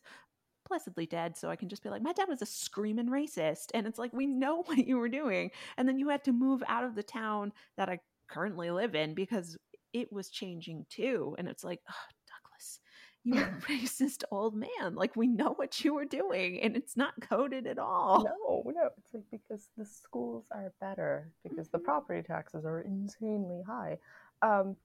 [0.67, 3.87] blessedly dead, so I can just be like, my dad was a screaming racist, and
[3.87, 5.51] it's like we know what you were doing.
[5.77, 7.99] And then you had to move out of the town that I
[8.29, 9.57] currently live in because
[9.93, 11.35] it was changing too.
[11.37, 11.93] And it's like, oh,
[12.27, 12.79] Douglas,
[13.23, 13.33] you
[13.67, 14.95] racist old man.
[14.95, 18.23] Like we know what you were doing and it's not coded at all.
[18.23, 18.89] No, no.
[18.97, 21.77] It's like because the schools are better because mm-hmm.
[21.77, 23.97] the property taxes are insanely high.
[24.41, 24.75] Um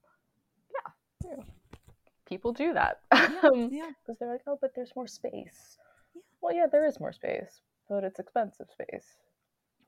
[2.26, 3.00] People do that.
[3.12, 3.90] Yeah, um, yeah.
[4.04, 5.78] Because they're like, oh, but there's more space.
[6.14, 6.22] Yeah.
[6.40, 9.16] Well, yeah, there is more space, but it's expensive space.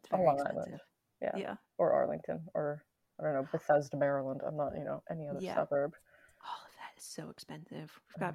[0.00, 0.62] It's very Long expensive.
[0.66, 0.80] Island.
[1.22, 1.36] Yeah.
[1.36, 1.54] Yeah.
[1.78, 2.84] Or Arlington or
[3.18, 4.42] I don't know, Bethesda, Maryland.
[4.46, 5.54] I'm not, you know, any other yeah.
[5.54, 5.94] suburb
[6.76, 8.00] that is so expensive.
[8.14, 8.34] We've got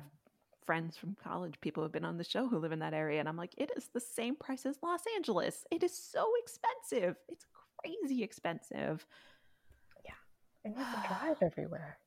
[0.66, 3.28] friends from college, people who've been on the show who live in that area, and
[3.28, 5.66] I'm like, it is the same price as Los Angeles.
[5.72, 7.18] It is so expensive.
[7.30, 7.46] It's
[7.78, 9.06] crazy expensive.
[10.06, 10.12] Yeah,
[10.66, 11.98] and you have to drive everywhere.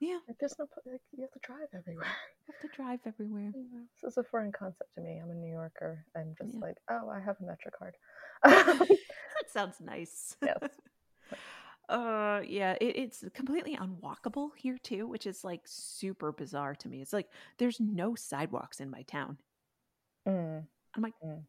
[0.00, 2.06] Yeah, like, there's no like you have to drive everywhere.
[2.46, 3.52] You have to drive everywhere.
[4.02, 5.20] this is a foreign concept to me.
[5.22, 6.04] I'm a New Yorker.
[6.16, 6.60] I'm just yeah.
[6.60, 7.92] like, oh, I have a MetroCard.
[8.44, 10.36] that sounds nice.
[10.44, 10.70] Yes.
[11.86, 17.02] Uh, yeah, it, it's completely unwalkable here too, which is like super bizarre to me.
[17.02, 17.28] It's like
[17.58, 19.36] there's no sidewalks in my town.
[20.26, 20.64] Mm.
[20.96, 21.42] I'm like, mm.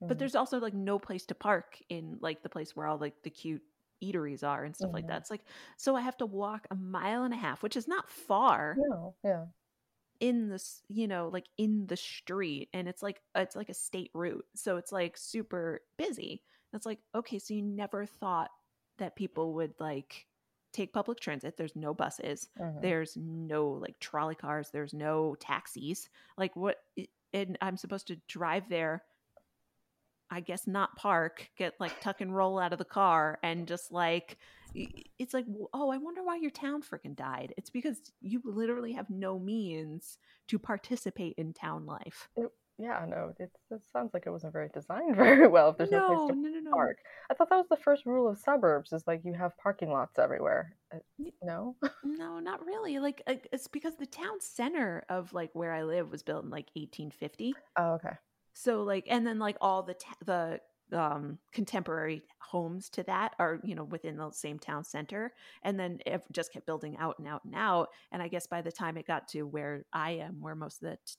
[0.00, 0.18] but mm.
[0.18, 3.30] there's also like no place to park in like the place where all like the
[3.30, 3.62] cute
[4.02, 4.96] eateries are and stuff mm-hmm.
[4.96, 5.20] like that.
[5.20, 5.44] It's like
[5.76, 8.76] so I have to walk a mile and a half, which is not far.
[8.78, 9.44] No, yeah.
[10.20, 14.10] In this, you know, like in the street, and it's like it's like a state
[14.14, 16.42] route, so it's like super busy.
[16.72, 18.50] It's like okay, so you never thought
[18.98, 20.26] that people would like
[20.72, 21.56] take public transit.
[21.56, 22.48] There's no buses.
[22.60, 22.80] Mm-hmm.
[22.80, 24.70] There's no like trolley cars.
[24.72, 26.08] There's no taxis.
[26.36, 26.78] Like what?
[27.34, 29.02] And I'm supposed to drive there.
[30.32, 33.92] I guess not park, get like tuck and roll out of the car and just
[33.92, 34.38] like,
[34.74, 37.52] it's like, oh, I wonder why your town freaking died.
[37.58, 40.16] It's because you literally have no means
[40.48, 42.30] to participate in town life.
[42.36, 45.68] It yeah, no, it, it sounds like it wasn't very designed very well.
[45.68, 46.70] If there's no, no place to no, no, no.
[46.72, 46.96] park,
[47.30, 50.18] I thought that was the first rule of suburbs: is like you have parking lots
[50.18, 50.74] everywhere.
[50.92, 50.98] Uh,
[51.42, 52.98] no, no, not really.
[52.98, 56.50] Like uh, it's because the town center of like where I live was built in
[56.50, 57.54] like 1850.
[57.76, 58.16] Oh, okay.
[58.52, 60.60] So like, and then like all the ta- the
[60.92, 66.00] um, contemporary homes to that are you know within the same town center and then
[66.04, 68.98] it just kept building out and out and out and i guess by the time
[68.98, 71.14] it got to where i am where most of the t-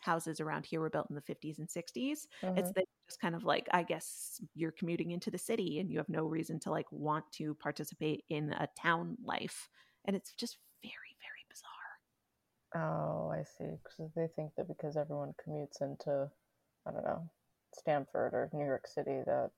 [0.00, 2.26] houses around here were built in the 50s and 60s.
[2.42, 2.72] Mhm.
[2.72, 2.72] It's
[3.08, 6.26] just kind of like, I guess you're commuting into the city and you have no
[6.26, 9.68] reason to like want to participate in a town life.
[10.04, 11.13] And it's just very.
[12.74, 13.70] Oh, I see.
[13.82, 16.28] Because they think that because everyone commutes into,
[16.86, 17.28] I don't know,
[17.74, 19.50] Stamford or New York City, that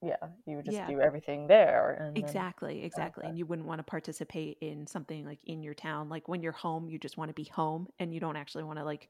[0.00, 0.86] yeah, you would just Yeah.
[0.86, 1.94] do everything there.
[1.94, 3.22] And then- Exactly, exactly.
[3.22, 3.28] Okay.
[3.30, 6.08] And you wouldn't want to participate in something like in your town.
[6.08, 8.78] Like when you're home, you just want to be home and you don't actually want
[8.78, 9.08] to like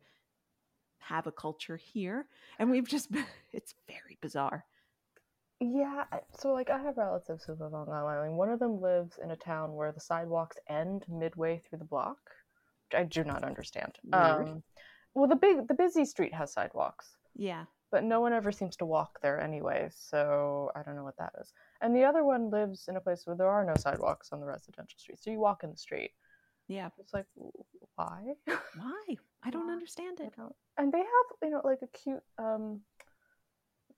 [1.00, 2.26] have a culture here.
[2.58, 3.10] And we've just,
[3.52, 4.64] it's very bizarre.
[5.60, 6.04] Yeah,
[6.38, 8.36] so like I have relatives who live on Long Island.
[8.38, 12.18] One of them lives in a town where the sidewalks end midway through the block,
[12.94, 13.96] I do not understand.
[14.12, 14.62] Um,
[15.14, 17.64] well, the big, the busy street has sidewalks, Yeah.
[17.90, 19.88] but no one ever seems to walk there anyway.
[19.92, 21.52] So I don't know what that is.
[21.80, 24.46] And the other one lives in a place where there are no sidewalks on the
[24.46, 26.12] residential street, so you walk in the street.
[26.68, 26.90] Yeah.
[26.98, 27.26] It's like,
[27.94, 28.34] why?
[28.76, 29.16] Why?
[29.42, 30.34] I don't understand it.
[30.36, 30.54] don't.
[30.76, 31.06] And they have,
[31.42, 32.80] you know, like a cute, um,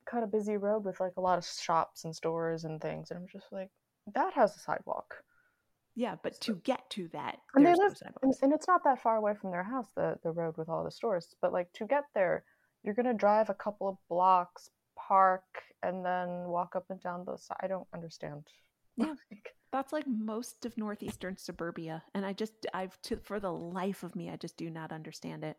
[0.06, 3.10] kind of busy road with like a lot of shops and stores and things.
[3.10, 3.70] And I'm just like,
[4.14, 5.16] that has a sidewalk.
[5.96, 8.10] Yeah, but to get to that, And they there's no
[8.42, 10.90] and, it's not that far away from their house, the the road with all the
[10.90, 11.34] stores.
[11.42, 12.44] But like to get there,
[12.84, 15.44] you're gonna drive a couple of blocks, park,
[15.82, 17.44] and then walk up and down those.
[17.44, 18.46] si- I don't understand.
[18.96, 19.14] Yeah.
[19.72, 24.16] That's like most of northeastern suburbia, and I just I've to for the life of
[24.16, 25.56] me I just do not understand it.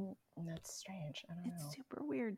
[0.00, 0.14] mm,
[0.46, 1.24] that's strange.
[1.30, 1.70] I don't It's know.
[1.76, 2.36] super weird.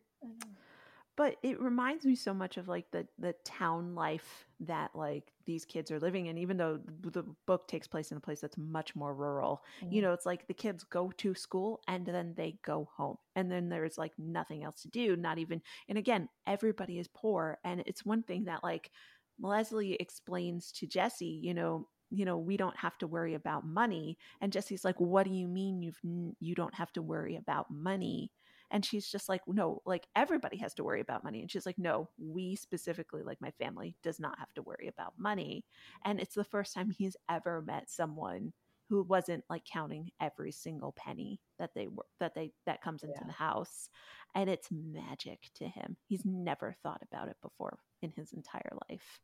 [1.16, 5.64] But it reminds me so much of like the the town life that like these
[5.64, 8.96] kids are living in even though the book takes place in a place that's much
[8.96, 9.64] more rural.
[9.90, 10.04] You Mhm.
[10.04, 13.18] know, it's like the kids go to school and then they go home.
[13.36, 17.58] And then there's like nothing else to do, not even and again, everybody is poor
[17.64, 18.90] and it's one thing that like
[19.38, 24.18] Leslie explains to Jesse, you know, you know, we don't have to worry about money.
[24.40, 26.00] And Jesse's like, "What do you mean you've
[26.40, 28.32] you don't have to worry about money?"
[28.74, 31.78] And she's just like, "No, like everybody has to worry about money." And she's like,
[31.78, 35.64] "No, we specifically, like my family, does not have to worry about money."
[36.04, 38.52] And it's the first time he's ever met someone
[38.90, 43.12] who wasn't like counting every single penny that they were that they that comes into
[43.12, 43.26] Yeah.
[43.26, 43.88] the house
[44.34, 49.20] and it's magic to him he's never thought about it before in his entire life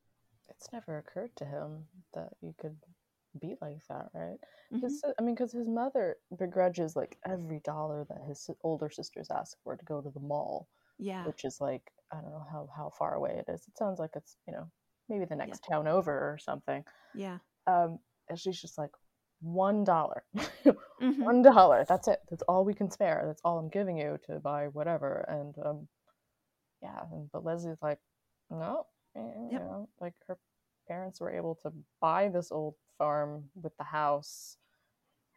[0.51, 2.85] It's never occurred to him that you could
[3.39, 4.39] be like that, right?
[4.73, 4.81] Mhm.
[4.83, 9.57] His, I mean, because his mother begrudges like every dollar that his older sisters ask
[9.63, 12.91] for to go to the mall, yeah which is like I don't know how how
[12.91, 13.67] far away it is.
[13.69, 14.71] It sounds like it's you know
[15.09, 16.85] maybe the next town over or something.
[17.15, 18.91] yeah Um, and she's just like
[19.41, 20.25] one dollar,
[21.01, 21.25] Mhm.
[21.25, 21.85] one dollar.
[21.89, 22.21] That's it.
[22.31, 23.23] That's all we can spare.
[23.27, 25.25] That's all I'm giving you to buy whatever.
[25.29, 25.89] And um,
[26.83, 27.03] yeah.
[27.13, 27.99] And, but Leslie's like,
[28.51, 30.39] no, eh, you know, like her
[30.91, 34.57] parents were able to buy this old farm with the house.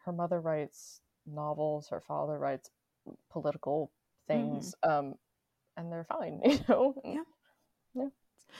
[0.04, 1.88] Her mother writes novels.
[1.88, 2.70] Her father writes
[3.30, 3.92] political
[4.26, 4.74] things.
[4.82, 5.14] Um,
[5.76, 6.94] and they're fine, you know.
[7.94, 8.08] Yeah.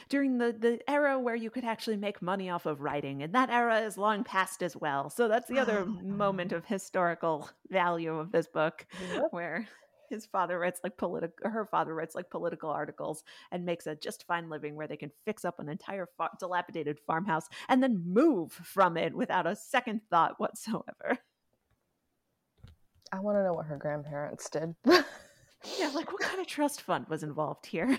[0.08, 3.50] during the the era where you could actually make money off of writing and that
[3.50, 8.32] era is long past as well so that's the other moment of historical value of
[8.32, 9.28] this book Yep.
[9.30, 9.68] where
[10.08, 14.26] his father writes like political her father writes like political articles and makes a just
[14.26, 18.52] fine living where they can fix up an entire fa- dilapidated farmhouse and then move
[18.52, 21.18] from it without a second thought whatsoever
[23.12, 24.74] I want to know what her grandparents did.
[24.84, 27.98] yeah like what kind of trust fund was involved here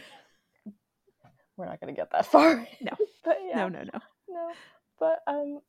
[1.57, 2.67] We're not going to get that far.
[2.81, 2.91] No.
[3.23, 3.55] but yeah.
[3.59, 4.49] no no no No,
[4.99, 5.61] but um,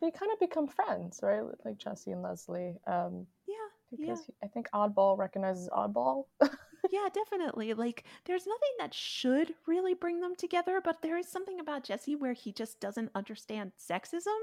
[0.00, 1.42] they kind of become friends, right?
[1.64, 2.76] Like Jesse and Leslie.
[2.86, 3.54] Um, yeah
[3.90, 6.24] because he- I think Oddball recognizes Oddball.
[6.90, 7.74] yeah, definitely.
[7.74, 12.16] Like, there's nothing that should really bring them together, but there is something about Jesse
[12.16, 14.38] where he just doesn't understand sexism,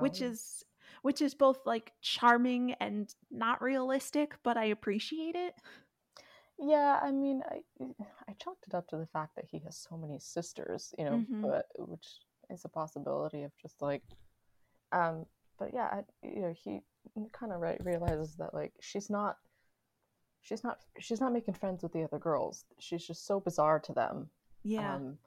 [0.00, 0.64] which is
[1.02, 5.54] which is both like charming and not realistic, but I appreciate it.
[6.58, 7.00] yeah.
[7.02, 7.62] I mean, I
[8.28, 11.24] I chalked it up to the fact that he has so many sisters, you know,
[11.30, 11.42] Mhm.
[11.42, 14.02] but which is a possibility of just like,
[14.92, 15.26] um.
[15.62, 16.80] But yeah, I, you know, he
[17.32, 19.36] kind of right realizes that like she's not.
[20.40, 20.78] She's not.
[20.98, 22.64] She's not making friends with the other girls.
[22.80, 24.30] She's just so bizarre to them.
[24.64, 24.96] Yeah.
[24.96, 25.18] Um,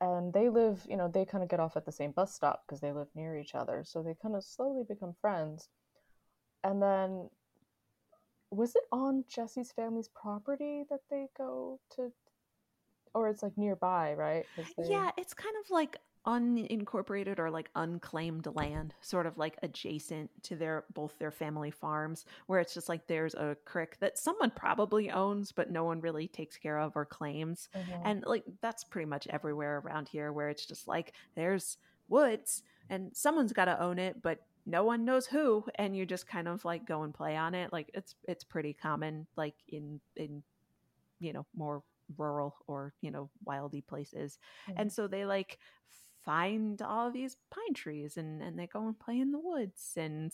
[0.00, 2.64] and they live, you know, they kind of get off at the same bus stop
[2.66, 3.82] because they live near each other.
[3.86, 5.68] So they kind of slowly become friends.
[6.62, 7.30] And then,
[8.50, 12.12] was it on Jesse's family's property that they go to?
[13.14, 14.44] Or it's like nearby, right?
[14.76, 15.96] they- Yeah, it's kind of like
[16.26, 22.24] unincorporated or like unclaimed land, sort of like adjacent to their both their family farms,
[22.46, 26.28] where it's just like there's a creek that someone probably owns, but no one really
[26.28, 27.68] takes care of or claims.
[27.74, 28.00] Mhm.
[28.04, 33.14] And like that's pretty much everywhere around here where it's just like there's woods and
[33.14, 36.64] someone's got to own it, but no one knows who and you just kind of
[36.64, 40.42] like go and play on it like it's it's pretty common like in in
[41.20, 41.82] you know more
[42.16, 44.80] rural or you know wildy places mm-hmm.
[44.80, 45.58] and so they like
[46.24, 50.32] find all these pine trees and and they go and play in the woods and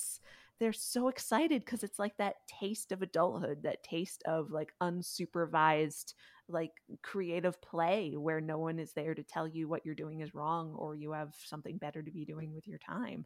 [0.58, 6.14] they're so excited because it's like that taste of adulthood that taste of like unsupervised
[6.48, 6.72] like
[7.02, 10.74] creative play where no one is there to tell you what you're doing is wrong
[10.76, 13.24] or you have something better to be doing with your time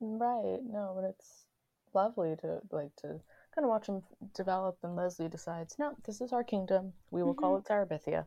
[0.00, 1.44] right no but it's
[1.92, 3.08] lovely to like to
[3.54, 4.02] kind of watch them
[4.34, 7.40] develop and leslie decides no this is our kingdom we will mm-hmm.
[7.40, 8.24] call it terabithia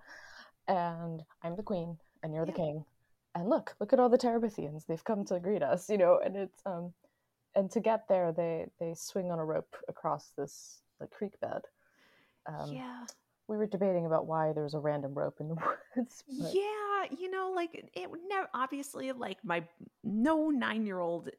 [0.68, 2.52] and i'm the queen and you're yeah.
[2.52, 2.86] the king
[3.36, 6.36] and look look at all the terabithians they've come to greet us you know and
[6.36, 6.94] it's um
[7.56, 11.62] and to get there they they swing on a rope across this like creek bed.
[12.46, 13.06] Um, yeah.
[13.48, 15.56] we were debating about why there was a random rope in the
[15.96, 16.54] woods but...
[16.54, 19.64] yeah you know like it would never obviously like my
[20.04, 21.30] no nine year old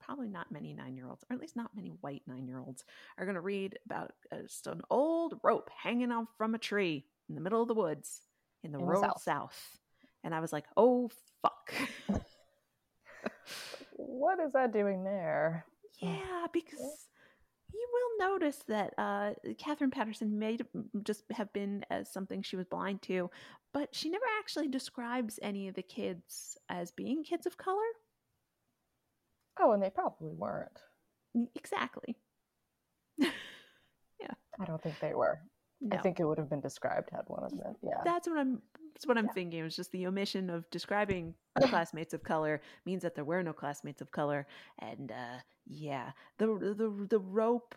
[0.00, 2.84] probably not many nine year olds or at least not many white nine year olds
[3.18, 7.04] are going to read about uh, just an old rope hanging off from a tree
[7.28, 8.20] in the middle of the woods
[8.62, 9.22] in the in rural the south.
[9.22, 9.78] south
[10.26, 11.08] and i was like oh
[11.40, 11.72] fuck
[13.96, 15.64] what is that doing there?
[16.00, 17.08] Yeah, because
[17.72, 20.58] you will notice that uh, Katherine Paterson may
[21.02, 23.30] just have been as something she was blind to,
[23.72, 27.76] but she never actually describes any of the kids as being kids of color.
[29.58, 30.78] Oh, and they probably weren't.
[31.54, 32.16] Exactly.
[33.18, 34.34] yeah.
[34.60, 35.40] I don't think they were.
[35.80, 35.96] No.
[35.96, 37.74] I think it would have been described had one of them.
[37.82, 38.00] Yeah.
[38.04, 38.62] That's what I'm
[38.94, 39.32] that's what I'm yeah.
[39.32, 39.60] thinking.
[39.60, 43.52] It was just the omission of describing classmates of color means that there were no
[43.52, 44.46] classmates of color.
[44.78, 47.74] And uh yeah, the the the rope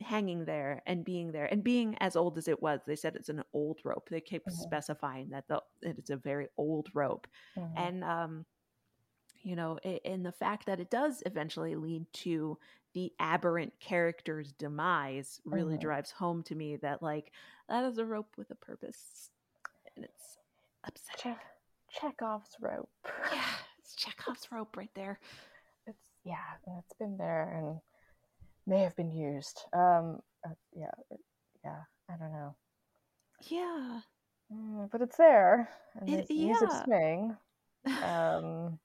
[0.00, 3.30] hanging there and being there and being as old as it was they said it's
[3.30, 4.62] an old rope they kept mm-hmm.
[4.62, 7.78] specifying that the it's a very old rope mm-hmm.
[7.78, 8.44] and um
[9.46, 12.58] you know in the fact that it does eventually lead to
[12.94, 15.82] the aberrant character's demise really mm-hmm.
[15.82, 17.30] drives home to me that like
[17.68, 19.30] that is a rope with a purpose
[19.94, 20.38] and it's
[20.84, 21.34] upsetting.
[21.34, 22.88] Che- Chekhov's rope.
[23.32, 23.42] Yeah,
[23.78, 25.18] it's Chekhov's rope right there.
[25.86, 26.36] It's yeah,
[26.78, 27.80] it's been there and
[28.66, 29.62] may have been used.
[29.72, 30.90] Um, uh, yeah,
[31.64, 31.80] yeah,
[32.10, 32.54] I don't know.
[33.48, 34.00] Yeah,
[34.52, 35.68] mm, but it's there,
[36.00, 36.46] and it, yeah.
[36.46, 37.36] music swing.
[38.02, 38.80] Um,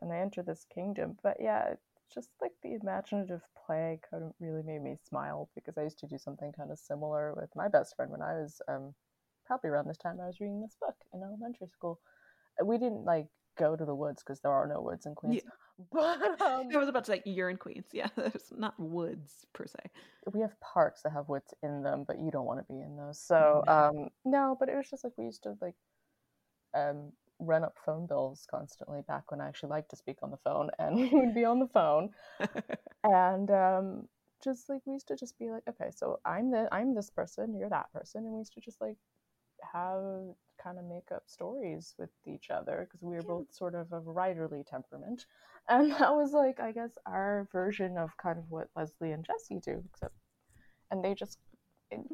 [0.00, 1.16] and I enter this kingdom.
[1.22, 1.74] But yeah,
[2.12, 6.06] just like the imaginative play kind of really made me smile because I used to
[6.06, 8.94] do something kind of similar with my best friend when I was um,
[9.46, 12.00] probably around this time I was reading this book in elementary school.
[12.60, 13.26] Uh, we didn't like
[13.56, 15.42] go to the woods because there are no woods in Queens.
[15.44, 15.50] Yeah.
[15.90, 17.86] But um, I was about to say you're in Queens.
[17.92, 19.90] Yeah, there's not woods per se.
[20.32, 22.96] We have parks that have woods in them, but you don't want to be in
[22.96, 23.18] those.
[23.18, 25.74] So um, no, but it was just like we used to like
[26.74, 30.38] um, run up phone bills constantly back when I actually liked to speak on the
[30.38, 32.10] phone, and we would be on the phone,
[33.04, 34.08] and um,
[34.42, 37.56] just like we used to just be like, okay, so I'm the I'm this person,
[37.58, 38.96] you're that person, and we used to just like
[39.72, 40.02] have
[40.62, 44.04] kind of make up stories with each other because we were both sort of of
[44.04, 45.26] writerly temperament,
[45.68, 49.60] and that was like I guess our version of kind of what Leslie and Jesse
[49.60, 50.14] do, except
[50.90, 51.38] and they just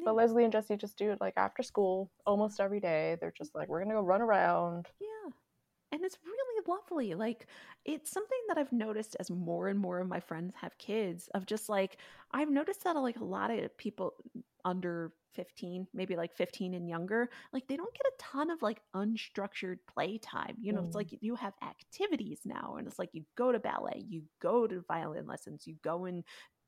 [0.03, 3.17] but Leslie and Jesse just do it like after school almost every day.
[3.19, 4.87] They're just like, we're gonna go run around.
[4.99, 5.07] Yeah.
[5.91, 7.15] And it's really lovely.
[7.15, 7.47] Like
[7.85, 11.45] it's something that I've noticed as more and more of my friends have kids of
[11.45, 11.97] just like
[12.31, 14.13] I've noticed that like a lot of people
[14.63, 18.81] under 15, maybe like 15 and younger, like they don't get a ton of like
[18.95, 20.55] unstructured playtime.
[20.61, 20.87] You know, mm.
[20.87, 24.67] it's like you have activities now and it's like you go to ballet, you go
[24.67, 26.23] to violin lessons, you go and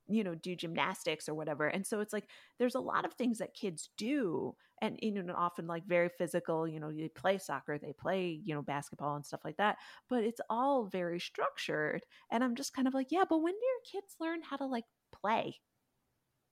[0.08, 2.28] you know do gymnastics or whatever and so it's like
[2.60, 6.68] there's a lot of things that kids do and you know often like very physical
[6.68, 9.78] you know they play soccer they play you know basketball and stuff like that
[10.10, 13.60] but it's all very structured and i'm just kind of like yeah but when do
[13.66, 15.56] your kids learn how to like play?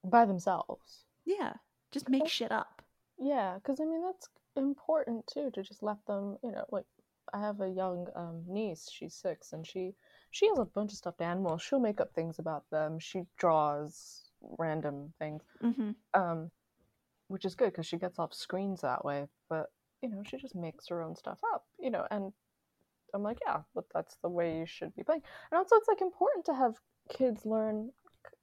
[0.03, 1.05] By themselves.
[1.25, 1.53] Yeah
[1.91, 2.81] just make shit up.
[3.19, 6.85] Yeah because i mean that's important too to just let them you know like
[7.33, 9.93] i have a young um, niece she's six and she
[10.31, 11.61] she has a bunch of stuffed animals.
[11.61, 12.99] She'll make up things about them.
[12.99, 15.91] She draws random things, mm-hmm.
[16.13, 16.49] um,
[17.27, 19.27] which is good because she gets off screens that way.
[19.49, 19.67] But
[20.01, 21.65] you know, she just makes her own stuff up.
[21.77, 22.31] You know, and
[23.13, 25.21] I'm like, yeah, but that's the way you should be playing.
[25.51, 26.79] And also, it's like important to have
[27.09, 27.91] kids learn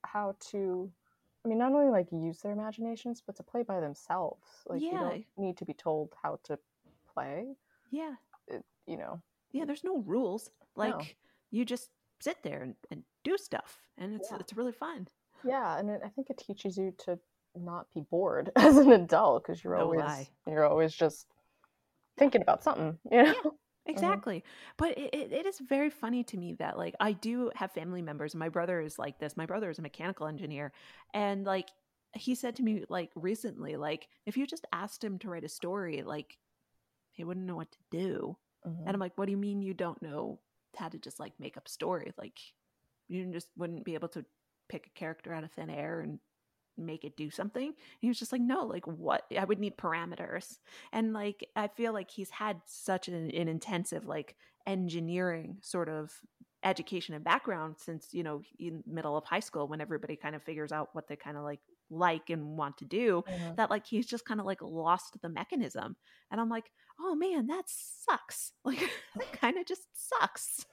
[0.05, 0.91] how to.
[1.45, 4.45] I mean, not only like use their imaginations, but to play by themselves.
[4.67, 4.91] Like yeah.
[4.91, 6.59] you don't need to be told how to
[7.15, 7.55] play.
[7.91, 8.15] Yeah.
[8.47, 9.23] It, you know.
[9.53, 10.51] Yeah, there's no rules.
[10.77, 10.99] Like.
[10.99, 11.05] No
[11.51, 11.91] you just
[12.21, 14.39] sit there and, and do stuff and it's yeah.
[14.41, 15.07] it's really fun
[15.45, 17.19] yeah and it, i think it teaches you to
[17.55, 20.29] not be bored as an adult because you're no always lie.
[20.47, 21.27] you're always just
[22.17, 23.51] thinking about something you know yeah.
[23.87, 24.75] exactly mm-hmm.
[24.77, 28.03] but it, it, it is very funny to me that like i do have family
[28.03, 30.73] members my brother is like this my brother is a mechanical engineer
[31.15, 31.69] and like
[32.15, 35.49] he said to me like recently like if you just asked him to write a
[35.49, 36.39] story like
[37.13, 38.37] he wouldn't know what to do
[38.67, 38.83] mm-hmm.
[38.87, 40.39] and i'm like what do you mean you don't know
[40.79, 42.39] how to just like make up story like
[43.09, 44.25] you just wouldn't be able to
[44.69, 46.19] pick a character out of thin air and
[46.77, 47.67] make it do something.
[47.67, 49.25] And he was just like, no, like what?
[49.37, 50.59] I would need parameters.
[50.93, 56.13] And like, I feel like he's had such an, an intensive like engineering sort of
[56.63, 60.43] education and background since, you know, in middle of high school when everybody kind of
[60.43, 61.61] figures out what they kind of like
[61.91, 63.55] like and want to do mm-hmm.
[63.57, 65.97] that like he's just kind of like lost the mechanism
[66.31, 66.71] and i'm like
[67.01, 68.81] oh man that sucks like
[69.17, 70.67] that kind of just sucks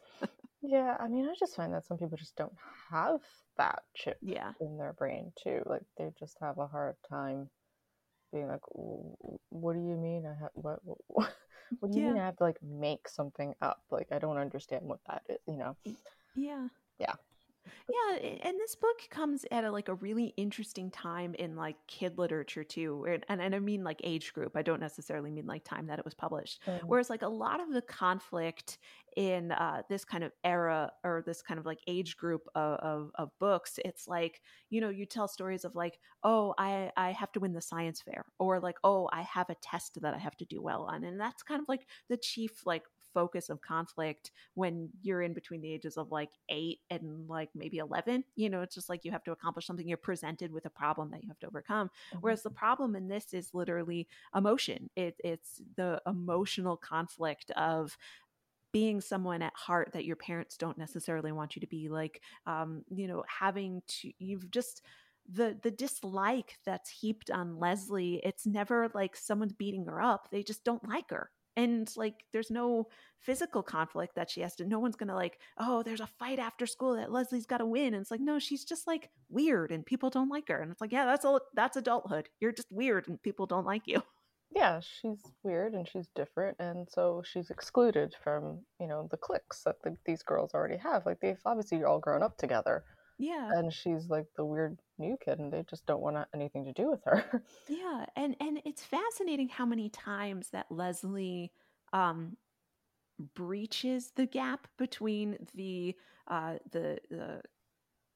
[0.61, 2.55] yeah i mean i just find that some people just don't
[2.89, 3.21] have
[3.57, 4.51] that chip yeah.
[4.59, 5.61] in their brain too.
[5.65, 7.49] Like they just have a hard time
[8.31, 8.61] being like,
[9.49, 10.25] "What do you mean?
[10.25, 10.79] I have what?
[11.07, 11.33] What,
[11.79, 12.11] what do you yeah.
[12.11, 13.81] mean I have to like make something up?
[13.89, 15.37] Like I don't understand what that is.
[15.47, 15.75] You know?
[16.35, 16.67] Yeah.
[16.99, 17.13] Yeah.
[17.89, 22.17] Yeah, and this book comes at a like a really interesting time in like kid
[22.17, 24.55] literature too, and and I mean like age group.
[24.55, 26.61] I don't necessarily mean like time that it was published.
[26.65, 26.87] Mm-hmm.
[26.87, 28.77] Whereas like a lot of the conflict
[29.15, 33.11] in uh, this kind of era or this kind of like age group of, of,
[33.15, 37.31] of books, it's like you know you tell stories of like oh I I have
[37.33, 40.37] to win the science fair or like oh I have a test that I have
[40.37, 42.83] to do well on, and that's kind of like the chief like
[43.15, 47.77] focus of conflict when you're in between the ages of like eight and like maybe
[47.77, 48.23] 11.
[48.35, 51.09] You know, it's just like you have to accomplish something, you're presented with a problem
[51.11, 51.87] that you have to overcome.
[51.87, 52.17] Mm-hmm.
[52.19, 57.97] Whereas the problem in this is literally emotion, it, it's the emotional conflict of
[58.73, 62.83] being someone at heart that your parents don't necessarily want you to be like um
[62.93, 64.81] you know having to you've just
[65.31, 70.43] the the dislike that's heaped on Leslie it's never like someone's beating her up they
[70.43, 72.87] just don't like her and like there's no
[73.19, 76.65] physical conflict that she has to no one's gonna like oh there's a fight after
[76.65, 77.93] school that leslie's got to win.
[77.93, 80.61] And it's like no she's just like weird and people don't like her.
[80.61, 82.29] And it's like yeah that's all that's adulthood.
[82.39, 84.03] You're just weird and people don't like you.
[84.55, 89.63] Yeah she's weird and she's different and so she's excluded from you know the cliques
[89.63, 91.05] that the, these girls already have.
[91.05, 92.83] Like they've obviously all grown up together
[93.17, 93.49] yeah.
[93.53, 96.89] and she's like the weird new kid and they just don't want anything to do
[96.89, 97.43] with her.
[97.69, 101.51] Yeah and and it's fascinating how many times that leslie
[101.93, 102.37] um
[103.33, 105.95] breaches the gap between the
[106.27, 107.41] uh the the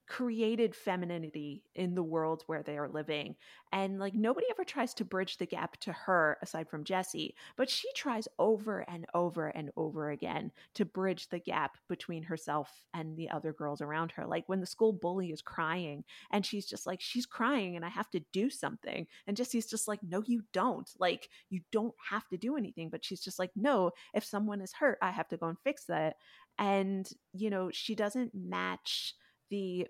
[0.10, 3.36] created femininity in the world where they are living.
[3.72, 7.70] And like nobody ever tries to bridge the gap to her aside from Jesse, but
[7.70, 13.16] she tries over and over and over again to bridge the gap between herself and
[13.16, 14.26] the other girls around her.
[14.26, 17.89] Like when the school bully is crying and she's just like, she's crying and I
[17.89, 19.05] have to do something.
[19.28, 20.89] And Jesse's just like, no, you don't.
[20.97, 22.89] Like, you don't have to do anything.
[22.89, 25.86] But she's just like, no, if someone is hurt, I have to go and fix
[25.86, 26.16] that.
[26.57, 29.14] And, you know, she doesn't match
[29.49, 29.88] the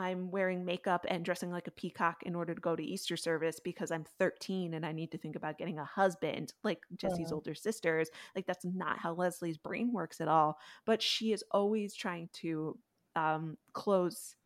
[0.00, 3.60] I'm wearing makeup and dressing like a peacock in order to go to Easter service
[3.60, 7.34] because I'm 13 and I need to think about getting a husband, like Jesse's uh-huh.
[7.34, 8.08] older sisters.
[8.34, 10.58] Like, that's not how Leslie's brain works at all.
[10.86, 12.78] But she is always trying to
[13.14, 14.36] um, close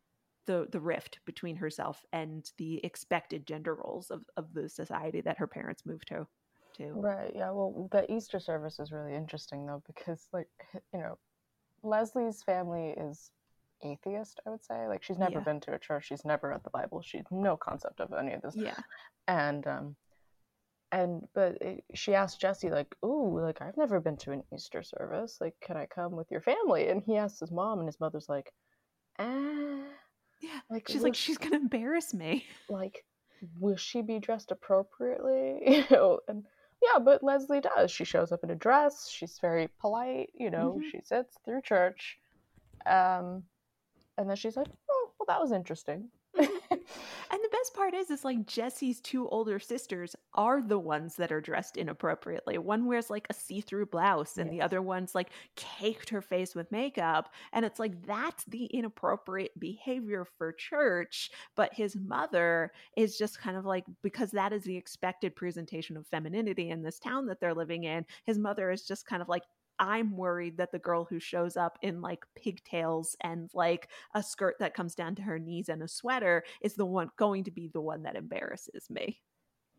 [0.45, 5.37] the, the rift between herself and the expected gender roles of, of the society that
[5.37, 6.27] her parents moved to.
[6.77, 6.91] to.
[6.91, 7.31] Right.
[7.33, 7.51] Yeah.
[7.51, 10.49] Well, the Easter service is really interesting, though, because, like,
[10.93, 11.17] you know,
[11.81, 13.31] Leslie's family is
[13.83, 14.87] atheist, I would say.
[14.87, 15.43] Like she's never yeah.
[15.43, 18.41] been to a church, she's never read the Bible, she's no concept of any of
[18.41, 18.55] this.
[18.55, 18.75] Yeah.
[19.27, 19.95] And um
[20.91, 24.83] and but it, she asked Jesse like, "Ooh, like I've never been to an Easter
[24.83, 25.37] service.
[25.41, 28.29] Like, can I come with your family?" And he asked his mom, and his mother's
[28.29, 28.53] like,
[29.19, 29.83] "Ah."
[30.41, 30.59] Yeah.
[30.69, 32.45] Like she's like, she's gonna embarrass me.
[32.69, 33.05] Like,
[33.59, 35.61] will she be dressed appropriately?
[35.65, 36.43] You know, and
[36.81, 37.91] yeah, but Leslie does.
[37.91, 39.09] She shows up in a dress.
[39.09, 40.29] She's very polite.
[40.33, 40.89] You know, mm-hmm.
[40.91, 42.17] she sits through church.
[42.85, 43.43] Um,
[44.17, 46.55] and then she's like, "Oh, well, that was interesting." Mm-hmm.
[46.71, 51.31] and the best part is, is like Jesse's two older sisters are the ones that
[51.31, 52.57] are dressed inappropriately.
[52.57, 54.53] One wears like a see-through blouse, and yes.
[54.53, 57.29] the other one's like caked her face with makeup.
[57.53, 61.31] And it's like that's the inappropriate behavior for church.
[61.55, 66.07] But his mother is just kind of like because that is the expected presentation of
[66.07, 68.05] femininity in this town that they're living in.
[68.25, 69.43] His mother is just kind of like
[69.79, 74.55] I'm worried that the girl who shows up in like pigtails and like a skirt
[74.59, 77.67] that comes down to her knees and a sweater is the one going to be
[77.67, 79.19] the one that embarrasses me.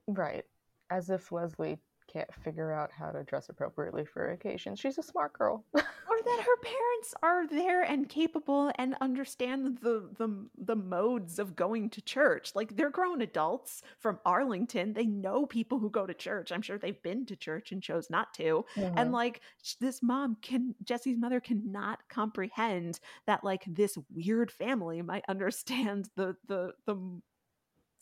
[0.07, 0.45] Right.
[0.91, 4.81] As if Leslie can't figure out how to dress appropriately for occasions.
[4.81, 5.65] She's a smart girl.
[5.75, 5.83] or
[6.25, 11.91] that her parents are there and capable and understand the the the modes of going
[11.91, 12.53] to church.
[12.55, 14.93] Like they're grown adults from Arlington.
[14.93, 16.53] They know people who go to church.
[16.53, 18.65] I'm sure they've been to church and chose not to.
[18.77, 18.99] Mm-hmm.
[18.99, 19.41] And like
[19.81, 26.37] this mom can Jesse's mother cannot comprehend that like this weird family might understand the
[26.47, 26.97] the the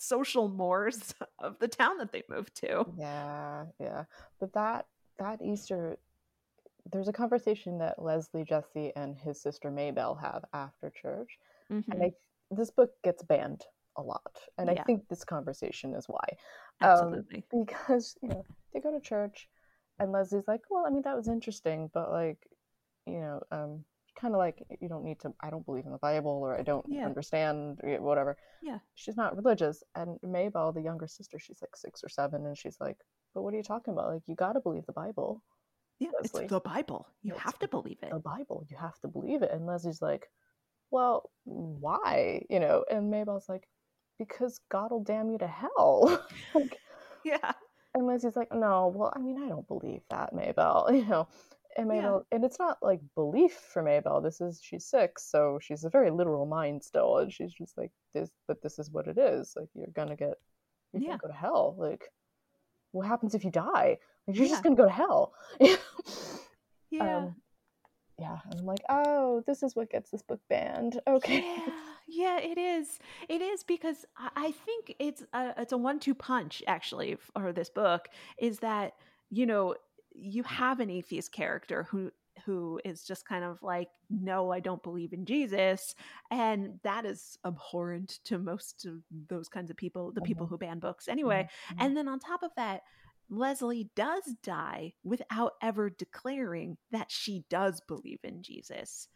[0.07, 2.87] social mores of the town that they moved to.
[2.97, 4.05] Yeah, yeah.
[4.41, 4.87] But that
[5.19, 5.99] that Easter
[6.93, 11.39] there's a conversation that Leslie Jesse and his sister Maybelle have after church.
[11.73, 11.93] Mm-hmm.
[11.93, 12.13] And I,
[12.51, 13.63] this book gets banned
[13.97, 14.39] a lot.
[14.59, 14.81] And yeah.
[14.81, 16.27] I think this conversation is why.
[16.81, 17.45] Um, Absolutely.
[17.53, 19.49] Um, because, you know, they go to church
[19.99, 22.39] and Leslie's like, well, I mean, that was interesting, but like,
[23.07, 23.85] you know, um,
[24.25, 26.63] kind of like you don't need to i don't believe in the bible or i
[26.63, 27.05] don't yeah.
[27.05, 28.39] understand whatever.
[28.63, 28.79] Yeah.
[28.95, 32.79] She's not religious and maybelle the younger sister she's like six or seven and she's
[32.81, 32.97] like
[33.35, 34.15] but what are you talking about?
[34.15, 35.43] Like you got to believe the bible.
[35.99, 36.45] Yeah Leslie.
[36.45, 37.07] it's the bible.
[37.23, 38.11] You have to believe it.
[38.11, 38.65] the bible.
[38.71, 39.51] You have to believe it.
[39.53, 40.27] And leslie's like
[40.91, 42.47] well why?
[42.49, 42.85] You know?
[42.91, 43.69] And maybelle's like
[44.19, 46.27] because god will damn you to hell.
[46.55, 46.79] Like,
[47.27, 47.53] yeah.
[47.95, 51.29] and leslie's like no well i mean i don't believe that maybelle you know
[51.77, 52.37] and Maybelle, yeah.
[52.37, 54.21] and it's not like belief for Maybelle.
[54.21, 57.91] This is she's six, so she's a very literal mind still, and she's just like
[58.13, 58.31] this.
[58.47, 59.55] But this is what it is.
[59.57, 60.35] Like you're gonna get,
[60.93, 61.09] you're yeah.
[61.09, 61.75] gonna go to hell.
[61.79, 62.11] Like,
[62.93, 63.99] what happens if you die?
[64.27, 64.53] Like you're yeah.
[64.53, 65.35] just gonna go to hell.
[66.91, 67.17] yeah.
[67.17, 67.37] Um,
[68.19, 71.01] yeah, and I'm like, oh, this is what gets this book banned.
[71.07, 71.41] Okay.
[71.41, 71.73] Yeah,
[72.07, 73.01] yeah, it is.
[73.29, 78.09] It is because I think it's a, it's a one-two punch actually for this book.
[78.39, 78.95] Is that
[79.31, 79.75] you know
[80.15, 82.11] you have an atheist character who
[82.45, 85.95] who is just kind of like no i don't believe in jesus
[86.31, 88.95] and that is abhorrent to most of
[89.29, 90.55] those kinds of people the people mm-hmm.
[90.55, 91.85] who ban books anyway mm-hmm.
[91.85, 92.83] and then on top of that
[93.31, 99.09] leslie does die without ever declaring that she does believe in jesus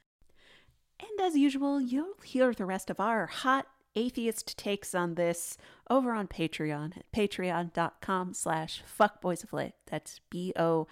[1.01, 3.67] and as usual you'll hear the rest of our hot
[3.99, 5.59] atheist takes on this
[5.91, 9.73] over on Patreon at patreon.com slash fuckboysoflit.
[9.87, 10.87] That's B-O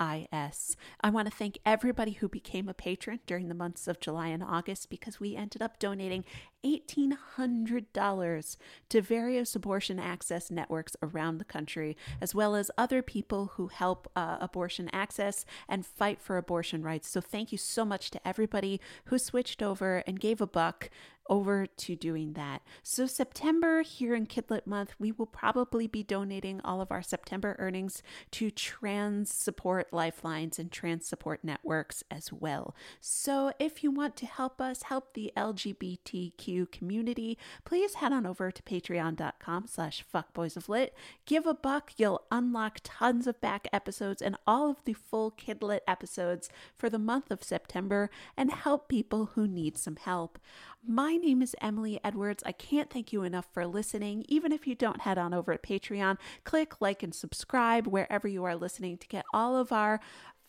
[0.00, 0.76] IS.
[1.02, 4.42] I want to thank everybody who became a patron during the months of July and
[4.42, 6.24] August because we ended up donating
[6.64, 8.56] $1,800
[8.88, 14.10] to various abortion access networks around the country, as well as other people who help
[14.16, 17.08] uh, abortion access and fight for abortion rights.
[17.08, 20.90] So, thank you so much to everybody who switched over and gave a buck
[21.30, 22.60] over to doing that.
[22.82, 27.56] So, September here in Kidlit Month, we will probably be donating all of our September
[27.58, 28.02] earnings
[28.32, 32.74] to trans support lifelines and trans support networks as well.
[33.00, 38.50] So, if you want to help us help the LGBTQ community, please head on over
[38.50, 40.90] to patreon.com slash fuckboysoflit.
[41.26, 45.80] Give a buck, you'll unlock tons of back episodes and all of the full Kidlit
[45.86, 50.38] episodes for the month of September and help people who need some help.
[50.86, 52.42] My name is Emily Edwards.
[52.46, 54.24] I can't thank you enough for listening.
[54.28, 58.44] Even if you don't head on over to Patreon, click like and subscribe wherever you
[58.44, 60.00] are listening to get all of our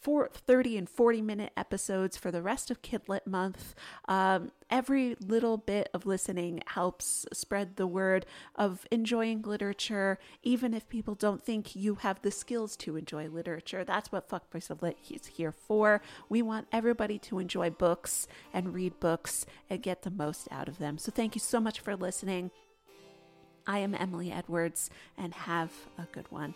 [0.02, 3.76] for 30 and 40 minute episodes for the rest of Kidlit Month.
[4.08, 8.26] Um, every little bit of listening helps spread the word
[8.56, 13.84] of enjoying literature, even if people don't think you have the skills to enjoy literature.
[13.84, 16.02] That's what Fuckboys of Lit is here for.
[16.30, 20.80] We want everybody to enjoy books and read books and get the most out of
[20.80, 20.98] them.
[20.98, 22.50] So thank you so much for listening.
[23.68, 26.56] I am Emily Edwards, and have a good one.